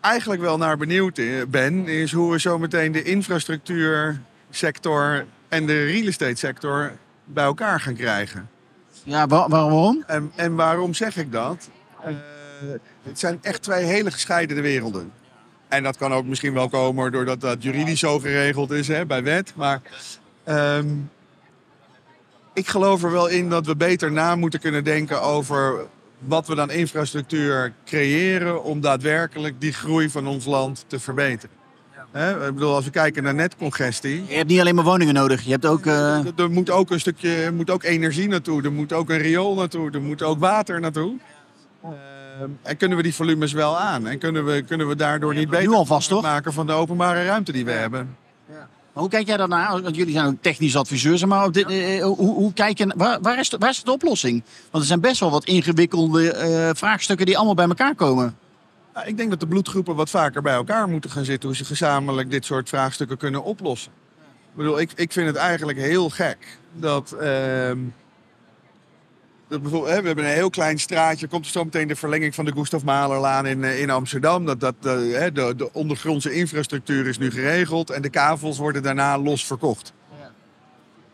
eigenlijk 0.00 0.40
wel 0.40 0.56
naar 0.58 0.76
benieuwd 0.76 1.18
i- 1.18 1.44
ben, 1.48 1.88
is 1.88 2.12
hoe 2.12 2.30
we 2.32 2.40
zo 2.40 2.58
meteen 2.58 2.92
de 2.92 3.02
infrastructuursector 3.02 5.26
en 5.48 5.66
de 5.66 5.84
real 5.84 6.06
estate 6.06 6.34
sector 6.34 6.92
bij 7.24 7.44
elkaar 7.44 7.80
gaan 7.80 7.94
krijgen. 7.94 8.48
Ja, 9.04 9.26
wa- 9.26 9.48
waarom? 9.48 10.04
En, 10.06 10.32
en 10.36 10.54
waarom 10.54 10.94
zeg 10.94 11.16
ik 11.16 11.32
dat? 11.32 11.68
Eh, 12.04 12.12
het 13.02 13.18
zijn 13.18 13.38
echt 13.42 13.62
twee 13.62 13.84
hele 13.84 14.10
gescheiden 14.10 14.62
werelden. 14.62 15.12
En 15.68 15.82
dat 15.82 15.96
kan 15.96 16.12
ook 16.12 16.24
misschien 16.24 16.52
wel 16.54 16.68
komen 16.68 17.12
doordat 17.12 17.40
dat 17.40 17.62
juridisch 17.62 18.00
zo 18.00 18.18
geregeld 18.18 18.70
is 18.70 18.88
hè, 18.88 19.06
bij 19.06 19.22
wet. 19.22 19.52
Maar 19.56 19.80
ehm, 20.44 20.86
ik 22.54 22.68
geloof 22.68 23.02
er 23.02 23.10
wel 23.12 23.28
in 23.28 23.48
dat 23.50 23.66
we 23.66 23.76
beter 23.76 24.12
na 24.12 24.36
moeten 24.36 24.60
kunnen 24.60 24.84
denken 24.84 25.22
over 25.22 25.86
wat 26.18 26.46
we 26.46 26.54
dan 26.54 26.70
infrastructuur 26.70 27.72
creëren 27.84 28.62
om 28.64 28.80
daadwerkelijk 28.80 29.60
die 29.60 29.72
groei 29.72 30.10
van 30.10 30.26
ons 30.26 30.44
land 30.44 30.84
te 30.86 30.98
verbeteren. 31.00 31.58
Ik 32.48 32.54
bedoel, 32.54 32.74
als 32.74 32.84
we 32.84 32.90
kijken 32.90 33.22
naar 33.22 33.34
netcongestie, 33.34 34.24
Je 34.28 34.34
hebt 34.34 34.48
niet 34.48 34.60
alleen 34.60 34.74
maar 34.74 34.84
woningen 34.84 35.14
nodig. 35.14 35.42
Je 35.42 35.50
hebt 35.50 35.66
ook... 35.66 35.86
eh, 35.86 36.18
er- 36.26 36.32
Er 36.36 36.50
moet 36.50 36.70
ook 36.70 36.90
een 36.90 37.00
stukje, 37.00 37.34
er 37.34 37.54
moet 37.54 37.70
ook 37.70 37.82
energie 37.82 38.28
naartoe, 38.28 38.62
er 38.62 38.72
moet 38.72 38.92
ook 38.92 39.10
een 39.10 39.18
riool 39.18 39.54
naartoe, 39.54 39.90
er 39.90 40.00
moet 40.02 40.22
ook 40.22 40.38
water 40.38 40.80
naartoe. 40.80 41.16
Ehm, 41.82 41.92
en 42.62 42.76
kunnen 42.76 42.96
we 42.96 43.02
die 43.02 43.14
volumes 43.14 43.52
wel 43.52 43.78
aan? 43.78 44.06
En 44.06 44.18
kunnen 44.18 44.44
we, 44.44 44.62
kunnen 44.62 44.88
we 44.88 44.96
daardoor 44.96 45.34
niet 45.34 45.50
nu 45.50 45.56
beter 45.56 45.74
alvast, 45.74 46.08
toch? 46.08 46.22
maken 46.22 46.52
van 46.52 46.66
de 46.66 46.72
openbare 46.72 47.24
ruimte 47.24 47.52
die 47.52 47.64
we 47.64 47.70
hebben? 47.70 48.16
Maar 48.92 49.02
hoe 49.02 49.08
kijk 49.08 49.26
jij 49.26 49.36
daarnaar? 49.36 49.82
Want 49.82 49.96
jullie 49.96 50.12
zijn 50.12 50.26
ook 50.26 50.36
technisch 50.40 50.76
adviseurs. 50.76 51.24
Maar 51.24 51.44
op 51.44 51.52
dit, 51.52 51.68
eh, 51.68 52.02
hoe, 52.02 52.16
hoe 52.16 52.52
kijk 52.52 52.78
je, 52.78 52.92
waar, 52.96 53.20
waar, 53.20 53.38
is 53.38 53.48
de, 53.48 53.58
waar 53.58 53.70
is 53.70 53.82
de 53.82 53.92
oplossing? 53.92 54.42
Want 54.70 54.82
er 54.82 54.88
zijn 54.88 55.00
best 55.00 55.20
wel 55.20 55.30
wat 55.30 55.44
ingewikkelde 55.44 56.32
eh, 56.32 56.70
vraagstukken 56.74 57.26
die 57.26 57.36
allemaal 57.36 57.54
bij 57.54 57.68
elkaar 57.68 57.94
komen. 57.94 58.36
Nou, 58.94 59.06
ik 59.06 59.16
denk 59.16 59.30
dat 59.30 59.40
de 59.40 59.46
bloedgroepen 59.46 59.94
wat 59.94 60.10
vaker 60.10 60.42
bij 60.42 60.54
elkaar 60.54 60.88
moeten 60.88 61.10
gaan 61.10 61.24
zitten, 61.24 61.48
hoe 61.48 61.58
ze 61.58 61.64
gezamenlijk 61.64 62.30
dit 62.30 62.44
soort 62.44 62.68
vraagstukken 62.68 63.16
kunnen 63.16 63.44
oplossen. 63.44 63.92
Ik 64.50 64.56
bedoel, 64.56 64.80
ik, 64.80 64.90
ik 64.94 65.12
vind 65.12 65.26
het 65.26 65.36
eigenlijk 65.36 65.78
heel 65.78 66.10
gek 66.10 66.58
dat. 66.72 67.12
ehm, 67.12 67.78
dat 67.78 68.09
bijvoorbeeld, 69.58 69.94
hè, 69.94 70.00
we 70.00 70.06
hebben 70.06 70.24
een 70.24 70.30
heel 70.30 70.50
klein 70.50 70.78
straatje, 70.78 71.26
komt 71.26 71.44
er 71.44 71.50
zo 71.50 71.64
meteen 71.64 71.88
de 71.88 71.96
verlenging 71.96 72.34
van 72.34 72.44
de 72.44 72.52
Gustav 72.52 72.82
Mahlerlaan 72.82 73.46
in, 73.46 73.64
eh, 73.64 73.80
in 73.80 73.90
Amsterdam. 73.90 74.44
Dat, 74.46 74.60
dat, 74.60 74.74
eh, 74.82 74.92
hè, 74.92 75.32
de, 75.32 75.54
de 75.56 75.72
ondergrondse 75.72 76.32
infrastructuur 76.32 77.06
is 77.06 77.18
nu 77.18 77.30
geregeld 77.30 77.90
en 77.90 78.02
de 78.02 78.10
kavels 78.10 78.58
worden 78.58 78.82
daarna 78.82 79.18
los 79.18 79.46
verkocht. 79.46 79.92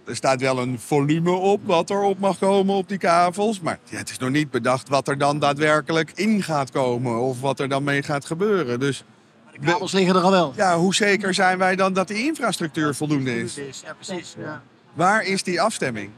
Er 0.06 0.16
staat 0.16 0.40
wel 0.40 0.58
een 0.58 0.78
volume 0.80 1.30
op 1.30 1.60
wat 1.64 1.90
er 1.90 2.00
op 2.02 2.18
mag 2.18 2.38
komen 2.38 2.74
op 2.74 2.88
die 2.88 2.98
kavels. 2.98 3.60
Maar 3.60 3.78
ja, 3.88 3.96
het 3.96 4.10
is 4.10 4.18
nog 4.18 4.30
niet 4.30 4.50
bedacht 4.50 4.88
wat 4.88 5.08
er 5.08 5.18
dan 5.18 5.38
daadwerkelijk 5.38 6.12
in 6.14 6.42
gaat 6.42 6.70
komen. 6.70 7.20
Of 7.20 7.40
wat 7.40 7.60
er 7.60 7.68
dan 7.68 7.84
mee 7.84 8.02
gaat 8.02 8.24
gebeuren. 8.24 8.80
Dus 8.80 9.04
De 9.52 9.58
kabels 9.66 9.92
liggen 9.92 10.16
er 10.16 10.22
al 10.22 10.30
wel. 10.30 10.52
ja, 10.56 10.76
hoe 10.78 10.94
zeker 10.94 11.34
zijn 11.34 11.58
wij 11.58 11.76
dan 11.76 11.92
dat 11.92 12.08
die 12.08 12.24
infrastructuur 12.24 12.94
voldoende 12.94 13.40
is? 13.40 13.54
Ja, 13.84 13.94
precies. 13.94 14.34
Ja. 14.38 14.62
Waar 14.94 15.22
is 15.24 15.42
die 15.42 15.60
afstemming? 15.60 16.10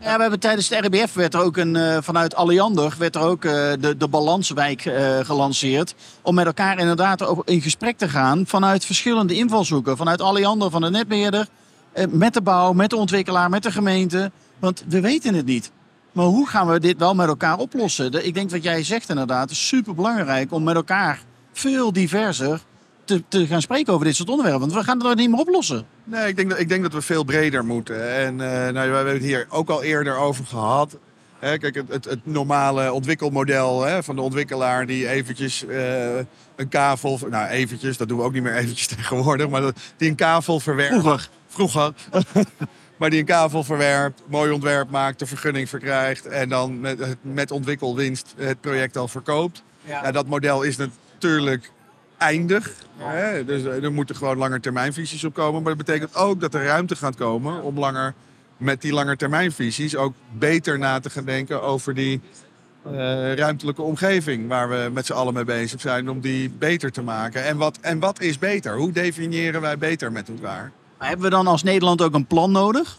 Ja, 0.00 0.14
we 0.14 0.20
hebben 0.20 0.40
tijdens 0.40 0.68
de 0.68 0.76
RBF 0.76 1.14
werd 1.14 1.34
er 1.34 1.40
ook 1.40 1.56
een, 1.56 1.76
eh, 1.76 1.98
vanuit 2.00 2.34
Alliander 2.34 2.94
werd 2.98 3.14
er 3.14 3.22
ook 3.22 3.44
eh, 3.44 3.52
de, 3.80 3.96
de 3.96 4.08
balanswijk 4.08 4.84
eh, 4.84 5.18
gelanceerd. 5.18 5.94
Om 6.22 6.34
met 6.34 6.46
elkaar 6.46 6.78
inderdaad 6.78 7.22
ook 7.22 7.48
in 7.48 7.60
gesprek 7.60 7.98
te 7.98 8.08
gaan 8.08 8.46
vanuit 8.46 8.84
verschillende 8.84 9.34
invalshoeken. 9.34 9.96
Vanuit 9.96 10.20
Alliander, 10.20 10.70
van 10.70 10.80
de 10.80 10.90
netbeheerder, 10.90 11.48
eh, 11.92 12.06
met 12.10 12.34
de 12.34 12.42
bouw, 12.42 12.72
met 12.72 12.90
de 12.90 12.96
ontwikkelaar, 12.96 13.50
met 13.50 13.62
de 13.62 13.72
gemeente. 13.72 14.30
Want 14.58 14.84
we 14.88 15.00
weten 15.00 15.34
het 15.34 15.46
niet. 15.46 15.70
Maar 16.12 16.24
hoe 16.24 16.48
gaan 16.48 16.68
we 16.68 16.80
dit 16.80 16.98
wel 16.98 17.14
met 17.14 17.28
elkaar 17.28 17.58
oplossen? 17.58 18.26
Ik 18.26 18.34
denk 18.34 18.50
wat 18.50 18.62
jij 18.62 18.82
zegt 18.82 19.08
inderdaad, 19.08 19.50
is 19.50 19.66
super 19.68 19.94
belangrijk 19.94 20.52
om 20.52 20.62
met 20.62 20.74
elkaar 20.74 21.22
veel 21.52 21.92
diverser 21.92 22.60
te, 23.04 23.22
te 23.28 23.46
gaan 23.46 23.62
spreken 23.62 23.92
over 23.92 24.06
dit 24.06 24.16
soort 24.16 24.28
onderwerpen. 24.28 24.60
Want 24.60 24.72
we 24.72 24.84
gaan 24.84 24.98
het 24.98 25.06
er 25.06 25.16
niet 25.16 25.30
meer 25.30 25.38
oplossen. 25.38 25.86
Nee, 26.04 26.28
ik 26.28 26.36
denk 26.36 26.50
dat, 26.50 26.58
ik 26.58 26.68
denk 26.68 26.82
dat 26.82 26.92
we 26.92 27.02
veel 27.02 27.24
breder 27.24 27.64
moeten. 27.64 28.14
En 28.14 28.40
eh, 28.40 28.72
nou, 28.72 28.90
we 28.90 28.96
hebben 28.96 29.14
het 29.14 29.22
hier 29.22 29.46
ook 29.48 29.68
al 29.68 29.82
eerder 29.82 30.16
over 30.16 30.44
gehad. 30.44 30.98
Hè, 31.38 31.58
kijk, 31.58 31.74
het, 31.74 31.88
het, 31.88 32.04
het 32.04 32.26
normale 32.26 32.92
ontwikkelmodel 32.92 33.82
hè, 33.82 34.02
van 34.02 34.16
de 34.16 34.22
ontwikkelaar 34.22 34.86
die 34.86 35.08
eventjes 35.08 35.66
eh, 35.66 36.16
een 36.56 36.68
kavel... 36.68 37.18
Nou, 37.30 37.48
eventjes, 37.48 37.96
dat 37.96 38.08
doen 38.08 38.18
we 38.18 38.24
ook 38.24 38.32
niet 38.32 38.42
meer 38.42 38.56
eventjes 38.56 38.86
tegenwoordig. 38.96 39.48
Maar 39.48 39.60
dat, 39.60 39.76
die 39.96 40.08
een 40.08 40.16
kavel 40.16 40.60
verwerkt. 40.60 40.94
Vroeger. 40.94 41.28
Vroeger. 41.48 41.92
Maar 42.96 43.10
die 43.10 43.18
een 43.18 43.26
kavel 43.26 43.64
verwerpt, 43.64 44.22
mooi 44.26 44.52
ontwerp 44.52 44.90
maakt, 44.90 45.18
de 45.18 45.26
vergunning 45.26 45.68
verkrijgt. 45.68 46.26
En 46.26 46.48
dan 46.48 46.80
met, 46.80 47.16
met 47.20 47.50
ontwikkelwinst 47.50 48.34
het 48.36 48.60
project 48.60 48.96
al 48.96 49.08
verkoopt. 49.08 49.62
Ja. 49.84 50.12
dat 50.12 50.26
model 50.26 50.62
is 50.62 50.76
natuurlijk 50.76 51.70
eindig. 52.18 52.72
Hè? 52.96 53.44
Dus 53.44 53.62
er 53.62 53.92
moeten 53.92 54.16
gewoon 54.16 54.38
langetermijnvisies 54.38 55.24
op 55.24 55.34
komen. 55.34 55.62
Maar 55.62 55.76
dat 55.76 55.86
betekent 55.86 56.16
ook 56.16 56.40
dat 56.40 56.54
er 56.54 56.64
ruimte 56.64 56.96
gaat 56.96 57.16
komen 57.16 57.62
om 57.62 57.78
langer 57.78 58.14
met 58.56 58.82
die 58.82 58.92
langetermijnvisies 58.92 59.96
ook 59.96 60.14
beter 60.32 60.78
na 60.78 61.00
te 61.00 61.10
gaan 61.10 61.24
denken 61.24 61.62
over 61.62 61.94
die 61.94 62.20
uh, 62.86 63.34
ruimtelijke 63.34 63.82
omgeving 63.82 64.48
waar 64.48 64.68
we 64.68 64.90
met 64.92 65.06
z'n 65.06 65.12
allen 65.12 65.34
mee 65.34 65.44
bezig 65.44 65.80
zijn 65.80 66.10
om 66.10 66.20
die 66.20 66.50
beter 66.50 66.92
te 66.92 67.02
maken. 67.02 67.44
En 67.44 67.56
wat, 67.56 67.78
en 67.80 67.98
wat 67.98 68.20
is 68.20 68.38
beter? 68.38 68.76
Hoe 68.76 68.92
definiëren 68.92 69.60
wij 69.60 69.78
beter 69.78 70.12
met 70.12 70.28
elkaar? 70.28 70.72
Maar 70.98 71.08
hebben 71.08 71.26
we 71.26 71.36
dan 71.36 71.46
als 71.46 71.62
Nederland 71.62 72.02
ook 72.02 72.14
een 72.14 72.26
plan 72.26 72.52
nodig? 72.52 72.98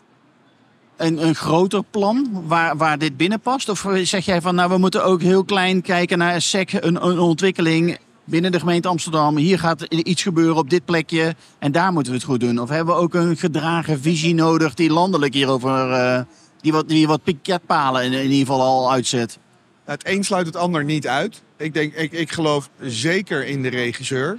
Een, 0.98 1.26
een 1.26 1.36
groter 1.36 1.84
plan 1.92 2.44
waar, 2.48 2.78
waar 2.78 2.98
dit 2.98 3.18
binnen 3.18 3.40
past? 3.40 3.70
Of 3.70 3.88
zeg 4.04 4.26
jij 4.26 4.42
van 4.42 4.56
nou 4.56 4.70
we 4.70 4.78
moeten 4.78 5.04
ook 5.04 5.22
heel 5.22 5.44
klein 5.44 5.82
kijken 5.82 6.18
naar 6.18 6.42
SEC, 6.42 6.74
een, 6.74 7.06
een 7.06 7.20
ontwikkeling 7.20 7.98
binnen 8.26 8.52
de 8.52 8.60
gemeente 8.60 8.88
Amsterdam. 8.88 9.38
Hier 9.38 9.60
gaat 9.60 9.82
iets 9.82 10.22
gebeuren 10.22 10.56
op 10.56 10.70
dit 10.70 10.86
plekje 10.86 11.36
en 11.60 11.72
daar 11.72 11.92
moeten 11.92 12.12
we 12.12 12.18
het 12.18 12.28
goed 12.28 12.40
doen. 12.40 12.60
Of 12.60 12.70
hebben 12.70 12.96
we 12.96 13.02
ook 13.02 13.14
een 13.14 13.38
gedragen 13.38 14.02
visie 14.02 14.34
nodig 14.34 14.74
die 14.74 14.90
landelijk 14.90 15.34
hierover, 15.34 15.90
uh, 15.90 16.20
die 16.62 16.72
wat, 16.72 16.90
die 16.90 17.08
wat 17.08 17.24
piketpalen 17.24 18.04
in, 18.04 18.14
in 18.14 18.24
ieder 18.24 18.38
geval 18.38 18.62
al 18.62 18.92
uitzet? 18.92 19.40
Het 19.84 20.08
een 20.08 20.24
sluit 20.24 20.46
het 20.46 20.56
ander 20.56 20.84
niet 20.84 21.08
uit. 21.08 21.42
Ik, 21.58 21.74
denk, 21.74 21.94
ik, 21.94 22.12
ik 22.12 22.32
geloof 22.32 22.70
zeker 22.80 23.46
in 23.46 23.62
de 23.62 23.70
regisseur. 23.70 24.38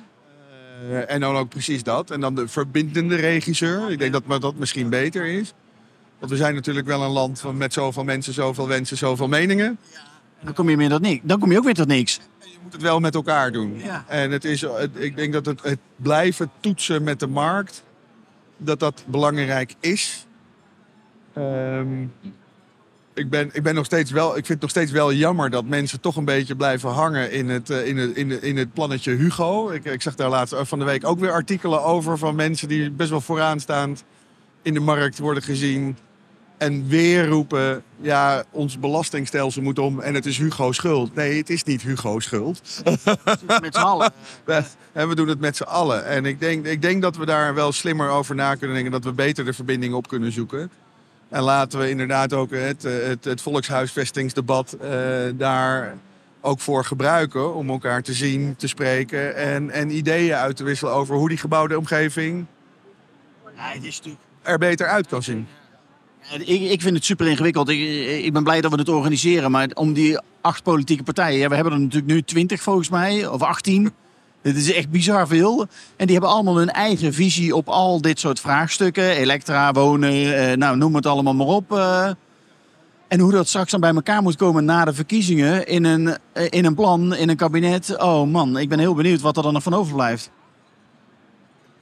Uh, 0.91 1.11
en 1.11 1.21
dan 1.21 1.37
ook 1.37 1.49
precies 1.49 1.83
dat. 1.83 2.11
En 2.11 2.21
dan 2.21 2.35
de 2.35 2.49
verbindende 2.49 3.15
regisseur. 3.15 3.91
Ik 3.91 3.99
denk 3.99 4.13
dat 4.13 4.41
dat 4.41 4.55
misschien 4.57 4.89
beter 4.89 5.27
is. 5.27 5.53
Want 6.19 6.31
we 6.31 6.37
zijn 6.37 6.55
natuurlijk 6.55 6.87
wel 6.87 7.03
een 7.03 7.11
land 7.11 7.41
van 7.41 7.57
met 7.57 7.73
zoveel 7.73 8.05
mensen, 8.05 8.33
zoveel 8.33 8.69
wensen, 8.69 8.97
zoveel 8.97 9.29
meningen. 9.29 9.79
Dan 10.41 10.55
kom 10.55 10.71
je 10.71 10.77
meer 10.77 10.89
tot 10.89 11.01
niks. 11.01 11.21
Dan 11.23 11.39
kom 11.39 11.53
je 11.53 11.59
ook 11.59 11.65
weer 11.65 11.75
tot 11.75 11.87
niks. 11.87 12.21
Moet 12.67 12.75
het 12.75 12.85
wel 12.85 13.01
met 13.01 13.15
elkaar 13.15 13.53
doen. 13.53 13.79
Ja. 13.79 14.05
En 14.09 14.31
het 14.31 14.45
is, 14.45 14.67
ik 14.93 15.17
denk 15.17 15.33
dat 15.33 15.47
het, 15.47 15.63
het 15.63 15.79
blijven 15.97 16.51
toetsen 16.61 17.03
met 17.03 17.21
de 17.21 17.27
markt, 17.27 17.83
dat 18.57 18.81
dat 18.81 19.05
belangrijk 19.07 19.75
is. 19.81 20.27
Um, 21.39 22.13
ik, 23.15 23.31
ben, 23.31 23.51
ik, 23.53 23.63
ben 23.63 23.75
nog 23.75 23.85
steeds 23.85 24.11
wel, 24.11 24.29
ik 24.29 24.35
vind 24.35 24.49
het 24.49 24.61
nog 24.61 24.71
steeds 24.71 24.91
wel 24.91 25.13
jammer 25.13 25.51
dat 25.51 25.65
mensen 25.65 26.01
toch 26.01 26.17
een 26.17 26.25
beetje 26.25 26.57
blijven 26.57 26.91
hangen 26.91 27.33
in 27.33 27.49
het, 27.49 27.71
eh, 27.71 27.87
in 27.87 27.97
het, 27.97 28.17
in 28.17 28.31
het, 28.31 28.43
in 28.43 28.57
het 28.57 28.73
plannetje 28.73 29.15
Hugo. 29.15 29.71
Ik, 29.71 29.85
ik 29.85 30.03
zag 30.03 30.15
daar 30.15 30.29
laatst 30.29 30.53
eh, 30.53 30.65
van 30.65 30.79
de 30.79 30.85
week 30.85 31.07
ook 31.07 31.19
weer 31.19 31.33
artikelen 31.33 31.83
over 31.83 32.19
van 32.19 32.35
mensen 32.35 32.69
die 32.69 32.91
best 32.91 33.11
wel 33.11 33.21
vooraanstaand 33.21 34.05
in 34.63 34.75
de 34.75 34.81
markt 34.81 35.19
worden 35.19 35.43
gezien. 35.43 35.97
En 36.59 36.89
weer 36.89 37.27
roepen, 37.27 37.83
ja, 38.01 38.45
ons 38.51 38.79
belastingstelsel 38.79 39.63
moet 39.63 39.79
om 39.79 40.01
en 40.01 40.15
het 40.15 40.27
is 40.27 40.39
Hugo's 40.39 40.77
schuld. 40.77 41.15
Nee, 41.15 41.37
het 41.37 41.51
is 41.51 41.65
niet 41.65 41.83
Hugo's 41.83 42.25
schuld. 42.25 42.61
Met 43.61 43.75
z'n 43.75 43.81
allen. 43.81 44.13
We, 44.45 44.65
we 44.93 45.15
doen 45.15 45.29
het 45.29 45.41
met 45.41 45.57
z'n 45.57 45.63
allen. 45.63 46.05
En 46.05 46.25
ik 46.25 46.41
denk, 46.41 46.67
ik 46.67 46.83
denk 46.83 47.03
dat 47.03 47.17
we 47.17 47.27
daar 47.27 47.55
wel 47.55 47.73
slimmer 47.73 48.09
over 48.09 48.35
na 48.35 48.55
kunnen 48.55 48.75
denken. 48.75 48.93
Dat 48.93 49.05
we 49.05 49.13
beter 49.13 49.45
de 49.45 49.53
verbinding 49.53 49.95
op 49.95 50.09
kunnen 50.09 50.33
zoeken. 50.33 50.71
En 51.29 51.43
laten 51.43 51.79
we 51.79 51.91
inderdaad 51.91 52.33
ook 52.33 52.51
het, 52.51 52.83
het, 52.83 53.25
het 53.25 53.43
volkshuisvestingsdebat 53.43 54.77
uh, 54.83 54.91
daar 55.35 55.97
ook 56.41 56.61
voor 56.61 56.85
gebruiken. 56.85 57.55
Om 57.55 57.71
elkaar 57.71 58.03
te 58.03 58.13
zien, 58.13 58.57
te 58.57 58.69
spreken 58.69 59.37
en, 59.37 59.71
en 59.71 59.91
ideeën 59.91 60.35
uit 60.35 60.57
te 60.57 60.65
wisselen 60.65 60.93
over 60.93 61.17
hoe 61.17 61.29
die 61.29 61.39
gebouwde 61.39 61.79
omgeving 61.79 62.47
ja, 63.57 63.73
het 63.73 63.85
is 63.85 63.97
natuurlijk... 63.97 64.23
er 64.43 64.59
beter 64.59 64.87
uit 64.87 65.07
kan 65.07 65.23
zien. 65.23 65.49
Ik, 66.31 66.61
ik 66.61 66.83
vind 66.83 66.97
het 66.97 67.05
super 67.05 67.27
ingewikkeld. 67.27 67.69
Ik, 67.69 67.79
ik, 68.25 68.33
ben 68.33 68.43
blij 68.43 68.61
dat 68.61 68.71
we 68.71 68.79
het 68.79 68.89
organiseren. 68.89 69.51
Maar 69.51 69.69
om 69.75 69.93
die 69.93 70.19
acht 70.41 70.63
politieke 70.63 71.03
partijen, 71.03 71.39
ja, 71.39 71.49
we 71.49 71.55
hebben 71.55 71.73
er 71.73 71.81
natuurlijk 71.81 72.13
nu 72.13 72.23
twintig 72.23 72.63
volgens 72.63 72.89
mij, 72.89 73.27
of 73.27 73.43
achttien. 73.43 73.93
Dit 74.43 74.57
is 74.57 74.73
echt 74.73 74.91
bizar 74.91 75.27
veel. 75.27 75.67
En 75.97 76.07
die 76.07 76.13
hebben 76.17 76.31
allemaal 76.31 76.57
hun 76.57 76.71
eigen 76.71 77.15
visie 77.15 77.57
op 77.57 77.69
al 77.69 78.01
dit 78.01 78.21
soort 78.21 78.41
vraagstukken. 78.41 79.11
Elektra, 79.11 79.73
wonen, 79.73 80.39
eh, 80.39 80.57
nou 80.57 80.77
noem 80.77 80.95
het 80.95 81.07
allemaal 81.07 81.35
maar 81.35 81.47
op. 81.47 81.73
Eh. 81.73 82.11
En 83.09 83.21
hoe 83.21 83.33
dat 83.33 83.49
straks 83.49 83.71
dan 83.71 83.81
bij 83.81 83.95
elkaar 83.95 84.23
moet 84.23 84.37
komen 84.37 84.65
na 84.65 84.85
de 84.85 84.95
verkiezingen 84.95 85.67
in 85.67 85.85
een, 85.85 86.17
eh, 86.33 86.47
in 86.51 86.65
een 86.65 86.75
plan, 86.75 87.15
in 87.15 87.29
een 87.29 87.37
kabinet. 87.37 87.97
Oh 87.99 88.31
man, 88.31 88.59
ik 88.59 88.69
ben 88.69 88.79
heel 88.79 88.95
benieuwd 88.95 89.21
wat 89.21 89.37
er 89.37 89.43
dan 89.43 89.53
nog 89.53 89.63
van 89.63 89.75
overblijft. 89.75 90.31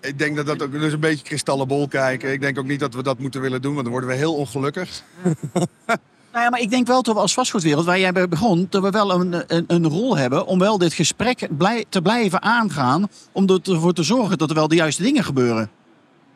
Ik 0.04 0.18
denk 0.18 0.36
dat 0.36 0.46
dat 0.46 0.62
ook 0.62 0.72
dus 0.72 0.92
een 0.92 1.00
beetje 1.00 1.24
kristallenbol 1.24 1.88
kijken. 1.88 2.32
Ik 2.32 2.40
denk 2.40 2.58
ook 2.58 2.64
niet 2.64 2.80
dat 2.80 2.94
we 2.94 3.02
dat 3.02 3.18
moeten 3.18 3.40
willen 3.40 3.62
doen, 3.62 3.72
want 3.72 3.82
dan 3.84 3.92
worden 3.92 4.10
we 4.10 4.16
heel 4.16 4.34
ongelukkig. 4.34 5.02
Nou 6.34 6.46
ja, 6.46 6.52
maar 6.52 6.60
ik 6.60 6.70
denk 6.70 6.86
wel 6.86 7.02
dat 7.02 7.14
we 7.14 7.20
als 7.20 7.34
vastgoedwereld, 7.34 7.84
waar 7.84 7.98
jij 7.98 8.12
begon, 8.28 8.66
dat 8.70 8.82
we 8.82 8.90
wel 8.90 9.10
een, 9.10 9.44
een, 9.46 9.64
een 9.66 9.88
rol 9.88 10.16
hebben 10.16 10.46
om 10.46 10.58
wel 10.58 10.78
dit 10.78 10.92
gesprek 10.92 11.48
blij, 11.56 11.84
te 11.88 12.02
blijven 12.02 12.42
aangaan. 12.42 13.08
Om 13.32 13.48
ervoor 13.48 13.92
te 13.92 14.02
zorgen 14.02 14.38
dat 14.38 14.48
er 14.48 14.54
wel 14.54 14.68
de 14.68 14.74
juiste 14.74 15.02
dingen 15.02 15.24
gebeuren. 15.24 15.70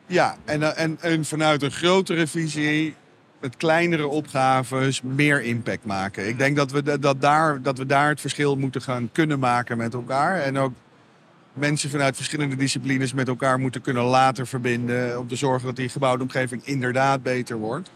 Ja, 0.07 0.37
en, 0.45 0.63
eh, 0.63 0.83
en, 0.83 0.97
en 1.01 1.25
vanuit 1.25 1.63
een 1.63 1.71
grotere 1.71 2.27
visie, 2.27 2.95
met 3.41 3.57
kleinere 3.57 4.07
opgaves, 4.07 5.03
meer 5.03 5.43
impact 5.43 5.85
maken. 5.85 6.29
Ik 6.29 6.39
denk 6.39 6.57
dat 6.57 6.71
we, 6.71 6.99
dat, 6.99 7.21
daar, 7.21 7.63
dat 7.63 7.79
we 7.79 7.87
daar 7.87 8.09
het 8.09 8.21
verschil 8.21 8.57
moeten 8.57 8.83
gaan 8.83 9.09
kunnen 9.13 9.39
maken 9.39 9.77
met 9.77 9.95
elkaar. 9.95 10.41
En 10.41 10.59
ook 10.59 10.73
mensen 11.59 11.91
vanuit 11.91 12.17
verschillende 12.17 12.57
disciplines 12.57 13.13
met 13.13 13.29
elkaar 13.29 13.59
moeten 13.59 13.81
kunnen 13.81 14.05
later 14.05 14.47
verbinden. 14.47 15.19
Om 15.19 15.29
te 15.29 15.37
zorgen 15.37 15.67
dat 15.67 15.77
die 15.77 15.89
gebouwde 15.89 16.23
omgeving 16.23 16.63
inderdaad 16.65 17.23
beter 17.23 17.57
wordt 17.57 17.91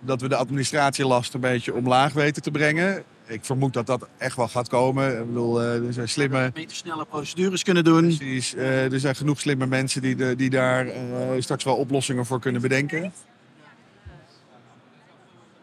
dat 0.00 0.20
we 0.20 0.28
de 0.28 0.36
administratielast 0.36 1.34
een 1.34 1.40
beetje 1.40 1.74
omlaag 1.74 2.12
weten 2.12 2.42
te 2.42 2.50
brengen. 2.50 3.02
Ik 3.26 3.44
vermoed 3.44 3.72
dat 3.72 3.86
dat 3.86 4.08
echt 4.18 4.36
wel 4.36 4.48
gaat 4.48 4.68
komen. 4.68 5.20
Ik 5.20 5.26
bedoel, 5.26 5.62
uh, 5.62 5.86
er 5.86 5.92
zijn 5.92 6.08
slimme... 6.08 6.50
Beter 6.54 6.76
snelle 6.76 7.04
procedures 7.04 7.62
kunnen 7.62 7.84
doen. 7.84 8.16
Precies. 8.16 8.54
Uh, 8.54 8.92
er 8.92 9.00
zijn 9.00 9.16
genoeg 9.16 9.40
slimme 9.40 9.66
mensen 9.66 10.02
die, 10.02 10.16
de, 10.16 10.36
die 10.36 10.50
daar 10.50 10.86
uh, 10.86 10.92
straks 11.38 11.64
wel 11.64 11.76
oplossingen 11.76 12.26
voor 12.26 12.40
kunnen 12.40 12.60
bedenken. 12.60 13.12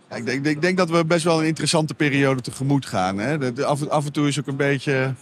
Ja, 0.09 0.15
ik, 0.15 0.25
denk, 0.25 0.45
ik, 0.45 0.61
denk, 0.61 0.77
dat 0.77 0.89
we 0.89 1.05
best 1.05 1.23
wel 1.23 1.39
een 1.39 1.47
interessante 1.47 1.93
periode 1.93 2.41
tegemoet 2.41 2.85
gaan. 2.85 3.17
Hè? 3.17 3.63
Af, 3.65 3.87
af, 3.87 4.05
en 4.05 4.11
toe 4.11 4.27
is 4.27 4.39
ook 4.39 4.47
een 4.47 4.55
beetje, 4.55 5.13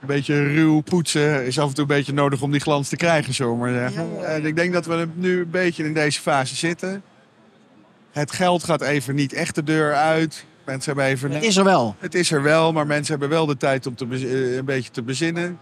een 0.00 0.06
beetje 0.06 0.52
ruw 0.54 0.80
poetsen. 0.80 1.46
Is 1.46 1.58
af 1.58 1.68
en 1.68 1.74
toe 1.74 1.82
een 1.82 1.96
beetje 1.96 2.12
nodig 2.12 2.42
om 2.42 2.50
die 2.50 2.60
glans 2.60 2.88
te 2.88 2.96
krijgen, 2.96 3.34
zomaar 3.34 3.72
zeggen. 3.72 4.14
Ja, 4.14 4.22
En 4.22 4.46
ik 4.46 4.56
denk 4.56 4.72
dat 4.72 4.86
we 4.86 5.08
nu 5.14 5.40
een 5.40 5.50
beetje 5.50 5.84
in 5.84 5.94
deze 5.94 6.20
fase 6.20 6.54
zitten. 6.54 7.02
Het 8.12 8.32
geld 8.32 8.64
gaat 8.64 8.82
even 8.82 9.14
niet 9.14 9.32
echt 9.32 9.54
de 9.54 9.62
deur 9.62 9.94
uit. 9.94 10.46
Mensen 10.64 10.92
hebben 10.92 11.12
even... 11.12 11.30
Het 11.30 11.44
is 11.44 11.56
er 11.56 11.64
wel. 11.64 11.96
Het 11.98 12.14
is 12.14 12.30
er 12.30 12.42
wel, 12.42 12.72
maar 12.72 12.86
mensen 12.86 13.10
hebben 13.10 13.28
wel 13.28 13.46
de 13.46 13.56
tijd 13.56 13.86
om 13.86 13.94
te 13.94 14.06
eh, 14.10 14.56
een 14.56 14.64
beetje 14.64 14.90
te 14.90 15.02
bezinnen. 15.02 15.44
En 15.44 15.58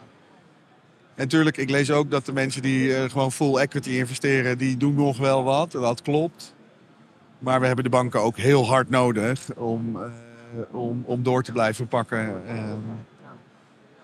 natuurlijk, 1.22 1.56
ik 1.56 1.70
lees 1.70 1.90
ook 1.90 2.10
dat 2.10 2.26
de 2.26 2.32
mensen 2.32 2.62
die 2.62 2.88
uh, 2.88 3.02
gewoon 3.10 3.32
full 3.32 3.56
equity 3.56 3.90
investeren, 3.90 4.58
die 4.58 4.76
doen 4.76 4.94
nog 4.94 5.18
wel 5.18 5.44
wat. 5.44 5.72
Dat 5.72 6.02
klopt. 6.02 6.54
Maar 7.38 7.60
we 7.60 7.66
hebben 7.66 7.84
de 7.84 7.90
banken 7.90 8.20
ook 8.20 8.36
heel 8.36 8.66
hard 8.66 8.90
nodig 8.90 9.54
om, 9.56 9.96
uh, 9.96 10.02
om, 10.70 11.02
om 11.06 11.22
door 11.22 11.42
te 11.42 11.52
blijven 11.52 11.88
pakken. 11.88 12.42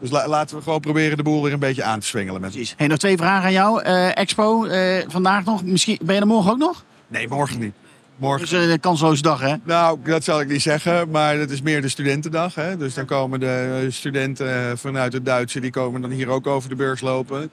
Dus 0.00 0.10
la 0.10 0.28
laten 0.28 0.56
we 0.56 0.62
gewoon 0.62 0.80
proberen 0.80 1.16
de 1.16 1.22
boel 1.22 1.42
weer 1.42 1.52
een 1.52 1.58
beetje 1.58 1.82
aan 1.82 2.00
te 2.00 2.06
swingelen. 2.06 2.40
Met... 2.40 2.50
Precies. 2.50 2.74
Hey, 2.76 2.86
nog 2.86 2.98
twee 2.98 3.16
vragen 3.16 3.44
aan 3.44 3.52
jou. 3.52 3.82
Expo, 4.12 4.66
vandaag 5.08 5.44
nog. 5.44 5.64
Misschien, 5.64 5.98
ben 6.02 6.14
je 6.14 6.20
er 6.20 6.26
morgen 6.26 6.52
ook 6.52 6.58
nog? 6.58 6.84
Nee, 7.08 7.28
morgen 7.28 7.58
niet. 7.58 7.72
Morgen. 8.16 8.42
is 8.42 8.70
een 8.70 8.80
kansloze 8.80 9.22
dag, 9.22 9.40
hè? 9.40 9.54
Nou, 9.62 9.98
dat 10.04 10.24
zal 10.24 10.40
ik 10.40 10.48
niet 10.48 10.62
zeggen, 10.62 11.10
maar 11.10 11.38
het 11.38 11.50
is 11.50 11.62
meer 11.62 11.82
de 11.82 11.88
studentendag. 11.88 12.54
Hè? 12.54 12.76
Dus 12.76 12.94
dan 12.94 13.04
komen 13.04 13.40
de 13.40 13.86
studenten 13.88 14.78
vanuit 14.78 15.12
het 15.12 15.24
Duitse, 15.24 15.60
die 15.60 15.70
komen 15.70 16.00
dan 16.00 16.10
hier 16.10 16.28
ook 16.28 16.46
over 16.46 16.68
de 16.68 16.74
beurs 16.74 17.00
lopen. 17.00 17.50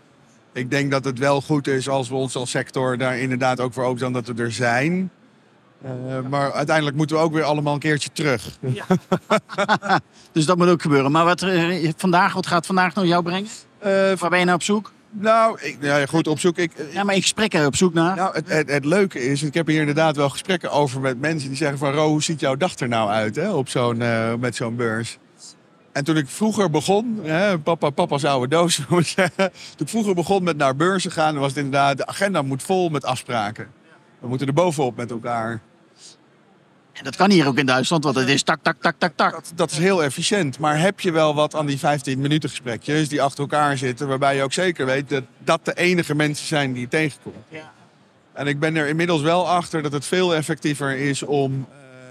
Ik 0.53 0.71
denk 0.71 0.91
dat 0.91 1.05
het 1.05 1.19
wel 1.19 1.41
goed 1.41 1.67
is 1.67 1.89
als 1.89 2.09
we 2.09 2.15
ons 2.15 2.35
als 2.35 2.49
sector 2.49 2.97
daar 2.97 3.17
inderdaad 3.17 3.59
ook 3.59 3.73
voor 3.73 3.83
openstaan 3.83 4.13
dat 4.13 4.27
we 4.27 4.43
er 4.43 4.51
zijn. 4.51 5.11
Uh, 5.85 6.29
maar 6.29 6.51
uiteindelijk 6.51 6.95
moeten 6.95 7.15
we 7.15 7.21
ook 7.21 7.33
weer 7.33 7.43
allemaal 7.43 7.73
een 7.73 7.79
keertje 7.79 8.09
terug. 8.13 8.57
Ja. 8.59 8.85
dus 10.31 10.45
dat 10.45 10.57
moet 10.57 10.67
ook 10.67 10.81
gebeuren. 10.81 11.11
Maar 11.11 11.25
wat, 11.25 11.41
uh, 11.41 11.91
vandaag, 11.97 12.33
wat 12.33 12.47
gaat 12.47 12.65
vandaag 12.65 12.93
nog 12.93 13.05
jou 13.05 13.23
brengen? 13.23 13.49
Uh, 13.79 13.85
Waar 14.17 14.29
ben 14.29 14.39
je 14.39 14.45
nou 14.45 14.57
op 14.57 14.63
zoek? 14.63 14.91
Nou, 15.09 15.61
ik, 15.61 15.77
ja, 15.81 16.05
goed, 16.05 16.27
op 16.27 16.39
zoek. 16.39 16.57
Ik, 16.57 16.71
ja, 16.91 17.03
maar 17.03 17.15
in 17.15 17.21
gesprekken 17.21 17.65
op 17.65 17.75
zoek 17.75 17.93
naar. 17.93 18.15
Nou, 18.15 18.33
het, 18.33 18.49
het, 18.49 18.69
het, 18.69 18.85
leuke 18.85 19.19
is, 19.19 19.43
ik 19.43 19.53
heb 19.53 19.67
hier 19.67 19.79
inderdaad 19.79 20.15
wel 20.15 20.29
gesprekken 20.29 20.71
over 20.71 21.01
met 21.01 21.19
mensen 21.19 21.49
die 21.49 21.57
zeggen 21.57 21.77
van... 21.77 21.91
Ro, 21.91 22.07
hoe 22.07 22.23
ziet 22.23 22.39
jouw 22.39 22.55
dag 22.55 22.75
er 22.75 22.87
nou 22.87 23.09
uit 23.09 23.35
hè, 23.35 23.51
op 23.51 23.69
zo'n, 23.69 24.01
uh, 24.01 24.33
met 24.33 24.55
zo'n 24.55 24.75
beurs? 24.75 25.17
En 25.91 26.03
toen 26.03 26.17
ik 26.17 26.27
vroeger 26.27 26.69
begon, 26.69 27.19
hè, 27.23 27.59
papa, 27.59 27.89
papa's 27.89 28.23
oude 28.23 28.47
doos, 28.47 28.75
zou 28.87 28.99
ik 28.99 29.07
zeggen. 29.07 29.51
Toen 29.75 29.85
ik 29.85 29.89
vroeger 29.89 30.15
begon 30.15 30.43
met 30.43 30.57
naar 30.57 30.75
beurzen 30.75 31.11
gaan, 31.11 31.37
was 31.37 31.47
het 31.47 31.57
inderdaad... 31.57 31.97
de 31.97 32.05
agenda 32.05 32.41
moet 32.41 32.63
vol 32.63 32.89
met 32.89 33.05
afspraken. 33.05 33.67
We 34.19 34.27
moeten 34.27 34.47
er 34.47 34.53
bovenop 34.53 34.95
met 34.95 35.11
elkaar. 35.11 35.61
En 36.97 37.03
dat 37.03 37.15
kan 37.15 37.31
hier 37.31 37.47
ook 37.47 37.57
in 37.57 37.65
Duitsland, 37.65 38.03
want 38.03 38.15
het 38.15 38.29
is 38.29 38.43
tak, 38.43 38.59
tak, 38.61 38.77
tak, 38.81 38.95
tak, 38.97 39.11
tak. 39.15 39.31
Dat, 39.31 39.51
dat, 39.55 39.71
is 39.71 39.77
heel 39.77 40.03
efficiënt. 40.03 40.59
Maar 40.59 40.79
heb 40.79 40.99
je 40.99 41.11
wel 41.11 41.35
wat 41.35 41.55
aan 41.55 41.65
die 41.65 41.77
15 41.77 42.19
minuten 42.19 42.49
gesprekjes 42.49 43.09
die 43.09 43.21
achter 43.21 43.39
elkaar 43.39 43.77
zitten... 43.77 44.07
waarbij 44.07 44.35
je 44.35 44.43
ook 44.43 44.53
zeker 44.53 44.85
weet 44.85 45.09
dat 45.09 45.23
dat 45.37 45.65
de 45.65 45.73
enige 45.73 46.15
mensen 46.15 46.47
zijn 46.47 46.73
die 46.73 46.81
je 46.81 46.87
tegenkomt. 46.87 47.35
Ja. 47.49 47.71
En 48.33 48.47
ik 48.47 48.59
ben 48.59 48.75
er 48.75 48.87
inmiddels 48.87 49.21
wel 49.21 49.49
achter 49.49 49.81
dat 49.81 49.91
het 49.91 50.05
veel 50.05 50.35
effectiever 50.35 50.97
is 50.97 51.23
om 51.23 51.67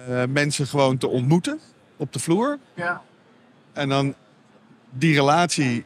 uh, 0.08 0.22
mensen 0.28 0.66
gewoon 0.66 0.98
te 0.98 1.08
ontmoeten 1.08 1.60
op 1.96 2.12
de 2.12 2.18
vloer. 2.18 2.58
Ja. 2.74 3.02
En 3.72 3.88
dan 3.88 4.14
die 4.90 5.14
relatie 5.14 5.84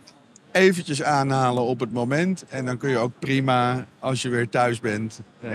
eventjes 0.52 1.02
aanhalen 1.02 1.62
op 1.62 1.80
het 1.80 1.92
moment. 1.92 2.44
En 2.48 2.64
dan 2.64 2.76
kun 2.78 2.90
je 2.90 2.98
ook 2.98 3.12
prima, 3.18 3.86
als 3.98 4.22
je 4.22 4.28
weer 4.28 4.48
thuis 4.48 4.80
bent, 4.80 5.20
uh, 5.44 5.50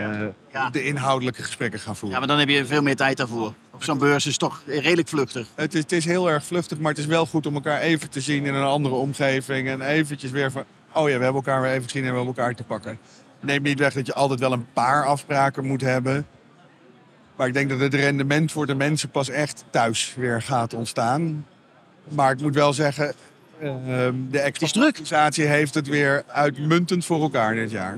Ja. 0.52 0.70
de 0.70 0.84
inhoudelijke 0.84 1.44
gesprekken 1.44 1.80
gaan 1.80 1.96
voeren. 1.96 2.20
ja, 2.20 2.26
maar 2.26 2.28
dan 2.36 2.40
heb 2.48 2.50
je 2.58 2.66
veel 2.66 2.82
meer 2.82 2.96
tijd 2.96 3.18
daarvoor. 3.18 3.54
Op 3.72 3.84
zo'n 3.84 3.98
beurs 3.98 4.26
is 4.26 4.32
het 4.32 4.40
toch 4.40 4.62
redelijk 4.66 5.08
vluchtig. 5.08 5.48
Het, 5.56 5.74
is, 5.74 5.80
het 5.82 5.92
is 5.92 6.06
heel 6.06 6.30
erg 6.30 6.46
vluchtig, 6.46 6.78
maar 6.78 6.92
het 6.92 7.00
is 7.00 7.06
wel 7.06 7.26
goed 7.26 7.46
om 7.46 7.54
elkaar 7.56 7.80
even 7.82 8.10
te 8.10 8.22
zien 8.22 8.46
in 8.46 8.54
een 8.54 8.64
andere 8.64 8.96
omgeving. 8.96 9.68
En 9.68 9.82
eventjes 9.82 10.32
weer 10.32 10.52
van, 10.52 10.64
oh 10.94 11.10
ja, 11.10 11.18
we 11.18 11.24
hebben 11.24 11.44
elkaar 11.44 11.62
weer 11.62 11.72
even 11.72 11.84
gezien 11.84 12.04
en 12.04 12.10
we 12.10 12.16
hebben 12.16 12.36
elkaar 12.36 12.56
te 12.56 12.64
pakken. 12.64 12.98
Neem 13.40 13.62
niet 13.62 13.80
weg 13.80 13.94
dat 13.94 14.06
je 14.06 14.14
altijd 14.14 14.40
wel 14.40 14.52
een 14.52 14.68
paar 14.74 15.06
afspraken 15.06 15.66
moet 15.66 15.82
hebben. 15.82 16.28
Maar 17.36 17.48
ik 17.48 17.54
denk 17.54 17.70
dat 17.70 17.80
het 17.80 17.94
rendement 17.94 18.52
voor 18.52 18.66
de 18.66 18.76
mensen 18.76 19.10
pas 19.10 19.30
echt 19.30 19.64
thuis 19.70 20.14
weer 20.18 20.42
gaat 20.42 20.74
ontstaan. 20.74 21.46
Maar 22.10 22.32
ik 22.32 22.42
moet 22.42 22.54
wel 22.56 22.74
zeggen, 22.74 23.14
de 23.60 24.52
is 24.60 24.72
druk. 24.72 24.88
organisatie 24.90 25.46
heeft 25.46 25.74
het 25.74 25.88
weer 25.88 26.24
uitmuntend 26.28 27.06
voor 27.06 27.22
elkaar 27.22 27.56
dit 27.56 27.72
jaar. 27.72 27.94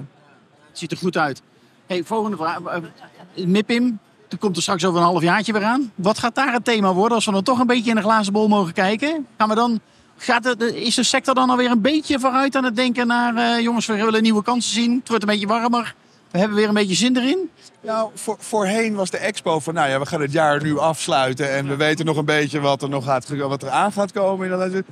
Het 0.68 0.78
ziet 0.78 0.92
er 0.92 0.98
goed 0.98 1.18
uit. 1.18 1.42
Hey, 1.88 2.04
volgende 2.04 2.38
vraag. 2.38 2.60
Eh, 2.62 3.46
MIPIM, 3.46 4.00
er 4.30 4.38
komt 4.38 4.56
er 4.56 4.62
straks 4.62 4.86
over 4.86 5.00
een 5.00 5.06
half 5.06 5.22
jaartje 5.22 5.54
weer 5.54 5.64
aan. 5.64 5.92
Wat 5.96 6.20
gaat 6.20 6.36
daar 6.36 6.54
het 6.54 6.66
thema 6.66 6.94
worden 6.94 7.16
als 7.16 7.26
we 7.26 7.32
dan 7.32 7.44
toch 7.44 7.60
een 7.60 7.68
beetje 7.68 7.90
in 7.90 7.96
de 7.96 8.02
glazen 8.02 8.34
bol 8.34 8.48
mogen 8.48 8.74
kijken? 8.74 9.28
Gaan 9.38 9.50
we 9.50 9.56
dan, 9.56 9.80
gaat 10.18 10.44
de, 10.44 10.58
de- 10.58 10.82
is 10.82 10.96
de 10.96 11.04
sector 11.04 11.34
dan 11.36 11.50
alweer 11.50 11.72
een 11.72 11.82
beetje 11.82 12.20
vooruit 12.20 12.56
aan 12.56 12.64
het 12.64 12.76
denken 12.76 13.08
naar... 13.08 13.36
eh, 13.36 13.60
jongens, 13.64 13.86
we 13.86 13.94
willen 13.96 14.22
nieuwe 14.24 14.44
kansen 14.44 14.74
zien. 14.74 14.98
Het 15.00 15.08
wordt 15.08 15.24
een 15.24 15.30
beetje 15.30 15.48
warmer. 15.48 15.96
We 16.32 16.38
hebben 16.38 16.58
weer 16.58 16.68
een 16.68 16.74
beetje 16.74 16.96
zin 16.96 17.18
erin. 17.18 17.50
Nou, 17.82 18.10
voor, 18.14 18.36
voorheen 18.40 18.96
was 18.96 19.10
de 19.10 19.18
expo 19.18 19.60
van, 19.60 19.74
nou 19.74 19.90
ja, 19.90 20.00
we 20.00 20.06
gaan 20.06 20.22
het 20.22 20.32
jaar 20.32 20.64
nu 20.64 20.78
afsluiten 20.80 21.52
en 21.52 21.68
we 21.68 21.76
weten 21.76 22.06
nog 22.06 22.18
een 22.18 22.26
beetje 22.26 22.60
wat 22.60 22.82
er 22.82 22.90
nog 22.90 23.04
gaat, 23.04 23.30
wat 23.38 23.64
er 23.64 23.70
aan 23.70 23.92
gaat 23.92 24.12
komen. 24.12 24.86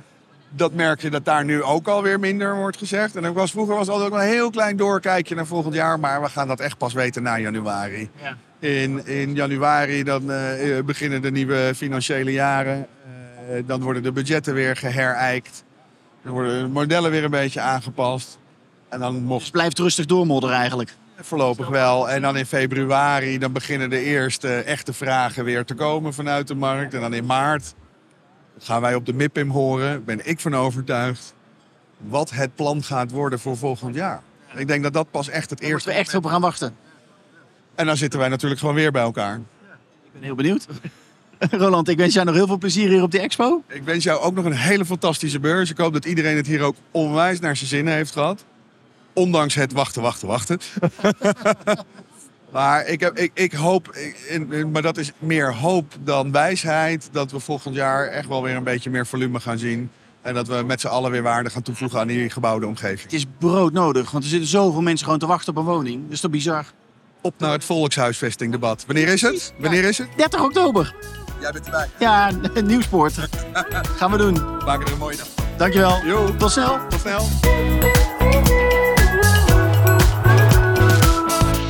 Dat, 0.48 0.72
merk 0.72 1.00
je 1.00 1.10
dat 1.10 1.24
daar 1.24 1.44
nu 1.44 1.62
ook 1.62 1.88
alweer 1.88 2.20
minder 2.20 2.56
wordt 2.56 2.76
gezegd. 2.76 3.16
En 3.16 3.24
ik 3.24 3.34
was, 3.34 3.50
vroeger 3.50 3.74
was 3.74 3.86
het 3.86 3.94
altijd 3.94 4.12
ook 4.12 4.18
een 4.18 4.26
heel 4.26 4.50
klein 4.50 4.76
doorkijkje 4.76 5.34
naar 5.34 5.46
volgend 5.46 5.74
jaar, 5.74 6.00
maar 6.00 6.22
we 6.22 6.28
gaan 6.28 6.48
dat 6.48 6.60
echt 6.60 6.78
pas 6.78 6.92
weten 6.92 7.22
na 7.22 7.38
januari. 7.38 8.10
Ja. 8.22 8.36
In, 8.58 9.06
in 9.06 9.34
januari 9.34 10.02
dan 10.02 10.32
eh, 10.32 10.82
beginnen 10.84 11.22
de 11.22 11.30
nieuwe 11.30 11.72
financiële 11.76 12.32
jaren. 12.32 12.86
Eh, 13.50 13.62
dan 13.66 13.82
worden 13.82 14.02
de 14.02 14.12
budgetten 14.12 14.54
weer 14.54 14.76
geherijkt. 14.76 15.64
Dan 16.22 16.32
worden 16.32 16.62
de 16.62 16.68
modellen 16.68 17.10
weer 17.10 17.24
een 17.24 17.30
beetje 17.30 17.60
aangepast. 17.60 18.38
En 18.88 19.00
dan 19.00 19.22
mocht 19.22 19.40
Dus 19.40 19.50
blijft 19.50 19.78
rustig 19.78 20.06
doormodderen 20.06 20.56
eigenlijk. 20.56 20.94
Voorlopig 21.20 21.68
wel. 21.68 22.10
En 22.10 22.22
dan 22.22 22.36
in 22.36 22.46
februari 22.46 23.38
dan 23.38 23.52
beginnen 23.52 23.90
de 23.90 24.00
eerste 24.00 24.48
echte 24.48 24.92
vragen 24.92 25.44
weer 25.44 25.64
te 25.64 25.74
komen 25.74 26.14
vanuit 26.14 26.48
de 26.48 26.54
markt. 26.54 26.94
En 26.94 27.00
dan 27.00 27.14
in 27.14 27.26
maart 27.26 27.74
gaan 28.58 28.80
wij 28.80 28.94
op 28.94 29.06
de 29.06 29.12
MIPIM 29.12 29.50
horen, 29.50 30.04
ben 30.04 30.28
ik 30.28 30.40
van 30.40 30.56
overtuigd, 30.56 31.34
wat 31.98 32.30
het 32.30 32.54
plan 32.54 32.82
gaat 32.82 33.10
worden 33.10 33.40
voor 33.40 33.56
volgend 33.56 33.94
jaar. 33.94 34.22
Ik 34.54 34.66
denk 34.66 34.82
dat 34.82 34.92
dat 34.92 35.10
pas 35.10 35.28
echt 35.28 35.50
het 35.50 35.60
Daar 35.60 35.70
moeten 35.70 35.90
eerste... 35.90 35.90
we 35.90 35.94
echt 35.94 36.24
op 36.24 36.30
gaan 36.30 36.40
wachten. 36.40 36.76
En 37.74 37.86
dan 37.86 37.96
zitten 37.96 38.18
wij 38.18 38.28
natuurlijk 38.28 38.60
gewoon 38.60 38.74
weer 38.74 38.92
bij 38.92 39.02
elkaar. 39.02 39.36
Ik 39.36 40.12
ben 40.12 40.22
heel 40.22 40.34
benieuwd. 40.34 40.66
Roland, 41.50 41.88
ik 41.88 41.96
wens 41.96 42.14
jou 42.14 42.26
nog 42.26 42.34
heel 42.34 42.46
veel 42.46 42.58
plezier 42.58 42.88
hier 42.88 43.02
op 43.02 43.10
die 43.10 43.20
expo. 43.20 43.62
Ik 43.66 43.82
wens 43.82 44.04
jou 44.04 44.20
ook 44.20 44.34
nog 44.34 44.44
een 44.44 44.52
hele 44.52 44.84
fantastische 44.84 45.40
beurs. 45.40 45.70
Ik 45.70 45.78
hoop 45.78 45.92
dat 45.92 46.04
iedereen 46.04 46.36
het 46.36 46.46
hier 46.46 46.62
ook 46.62 46.76
onwijs 46.90 47.40
naar 47.40 47.56
zijn 47.56 47.68
zin 47.68 47.86
heeft 47.86 48.12
gehad. 48.12 48.44
Ondanks 49.12 49.54
het 49.54 49.72
wachten, 49.72 50.02
wachten, 50.02 50.28
wachten. 50.28 50.58
maar 52.56 52.86
ik, 52.86 53.00
heb, 53.00 53.18
ik, 53.18 53.30
ik 53.34 53.52
hoop, 53.52 53.96
ik- 54.28 54.66
maar 54.72 54.82
dat 54.82 54.96
is 54.96 55.12
meer 55.18 55.54
hoop 55.54 55.94
dan 56.00 56.32
wijsheid, 56.32 57.08
dat 57.12 57.30
we 57.30 57.40
volgend 57.40 57.74
jaar 57.74 58.06
echt 58.06 58.28
wel 58.28 58.42
weer 58.42 58.56
een 58.56 58.64
beetje 58.64 58.90
meer 58.90 59.06
volume 59.06 59.40
gaan 59.40 59.58
zien. 59.58 59.90
En 60.22 60.34
dat 60.34 60.46
we 60.48 60.62
met 60.66 60.80
z'n 60.80 60.86
allen 60.86 61.10
weer 61.10 61.22
waarde 61.22 61.50
gaan 61.50 61.62
toevoegen 61.62 62.00
aan 62.00 62.06
die 62.06 62.30
gebouwde 62.30 62.66
omgeving. 62.66 63.02
Het 63.02 63.12
is 63.12 63.24
brood 63.38 63.72
nodig, 63.72 64.10
want 64.10 64.24
er 64.24 64.30
zitten 64.30 64.48
zoveel 64.48 64.82
mensen 64.82 65.04
gewoon 65.04 65.20
te 65.20 65.26
wachten 65.26 65.52
op 65.52 65.58
een 65.58 65.64
woning. 65.72 66.02
Dat 66.04 66.12
is 66.12 66.20
toch 66.20 66.30
bizar? 66.30 66.64
Op 67.20 67.34
naar 67.38 67.52
het 67.52 67.64
volkshuisvestingdebat. 67.64 68.84
Wanneer 68.86 69.08
is 69.08 69.20
het? 69.22 69.52
Wanneer 69.58 69.84
is 69.84 69.98
het? 69.98 70.08
30 70.16 70.42
oktober. 70.42 70.94
Jij 71.40 71.52
bent 71.52 71.64
erbij. 71.64 71.88
Ja, 71.98 72.30
Nieuwsport. 72.64 73.14
Gaan 73.98 74.10
we 74.10 74.16
doen. 74.16 74.34
Maak 74.64 74.82
er 74.86 74.92
een 74.92 74.98
mooie 74.98 75.16
dag. 75.16 75.28
Dankjewel. 75.56 76.04
Jo. 76.04 76.36
Tot 76.36 76.50
snel. 76.50 76.78
Tot 76.88 77.00
snel. 77.00 77.26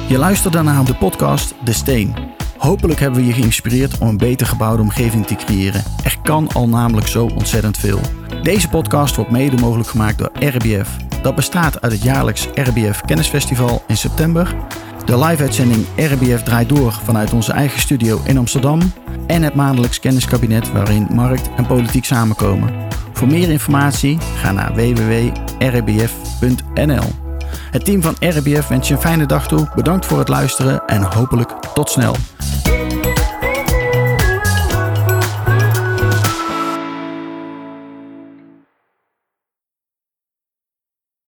Je 0.08 0.18
luisterde 0.18 0.62
naar 0.62 0.84
de 0.84 0.94
podcast 0.94 1.54
De 1.64 1.72
Steen. 1.72 2.14
Hopelijk 2.58 3.00
hebben 3.00 3.20
we 3.20 3.26
je 3.26 3.32
geïnspireerd 3.32 3.98
om 3.98 4.08
een 4.08 4.16
beter 4.16 4.46
gebouwde 4.46 4.82
omgeving 4.82 5.26
te 5.26 5.34
creëren. 5.34 5.82
Er 6.04 6.18
kan 6.22 6.48
al 6.52 6.68
namelijk 6.68 7.06
zo 7.06 7.26
ontzettend 7.26 7.78
veel. 7.78 8.00
Deze 8.42 8.68
podcast 8.68 9.16
wordt 9.16 9.30
mede 9.30 9.56
mogelijk 9.56 9.88
gemaakt 9.88 10.18
door 10.18 10.30
RBF. 10.34 10.96
Dat 11.22 11.34
bestaat 11.34 11.80
uit 11.80 11.92
het 11.92 12.02
jaarlijks 12.02 12.48
RBF 12.54 13.00
Kennisfestival 13.00 13.82
in 13.86 13.96
september, 13.96 14.54
de 15.04 15.18
live-uitzending 15.18 15.86
RBF 15.96 16.42
draait 16.42 16.68
door 16.68 16.92
vanuit 16.92 17.32
onze 17.32 17.52
eigen 17.52 17.80
studio 17.80 18.20
in 18.24 18.38
Amsterdam 18.38 18.80
en 19.26 19.42
het 19.42 19.54
maandelijks 19.54 20.00
kenniskabinet 20.00 20.72
waarin 20.72 21.06
markt 21.10 21.50
en 21.56 21.66
politiek 21.66 22.04
samenkomen. 22.04 22.74
Voor 23.12 23.28
meer 23.28 23.50
informatie 23.50 24.18
ga 24.36 24.52
naar 24.52 24.74
www.rbf.nl. 24.74 26.04
Het 27.76 27.84
team 27.84 28.02
van 28.02 28.16
RBF 28.20 28.68
wens 28.68 28.88
je 28.88 28.94
een 28.94 29.00
fijne 29.00 29.26
dag 29.26 29.48
toe. 29.48 29.68
Bedankt 29.74 30.06
voor 30.06 30.18
het 30.18 30.28
luisteren 30.28 30.86
en 30.86 31.02
hopelijk 31.02 31.50
tot 31.74 31.90
snel. 31.90 32.16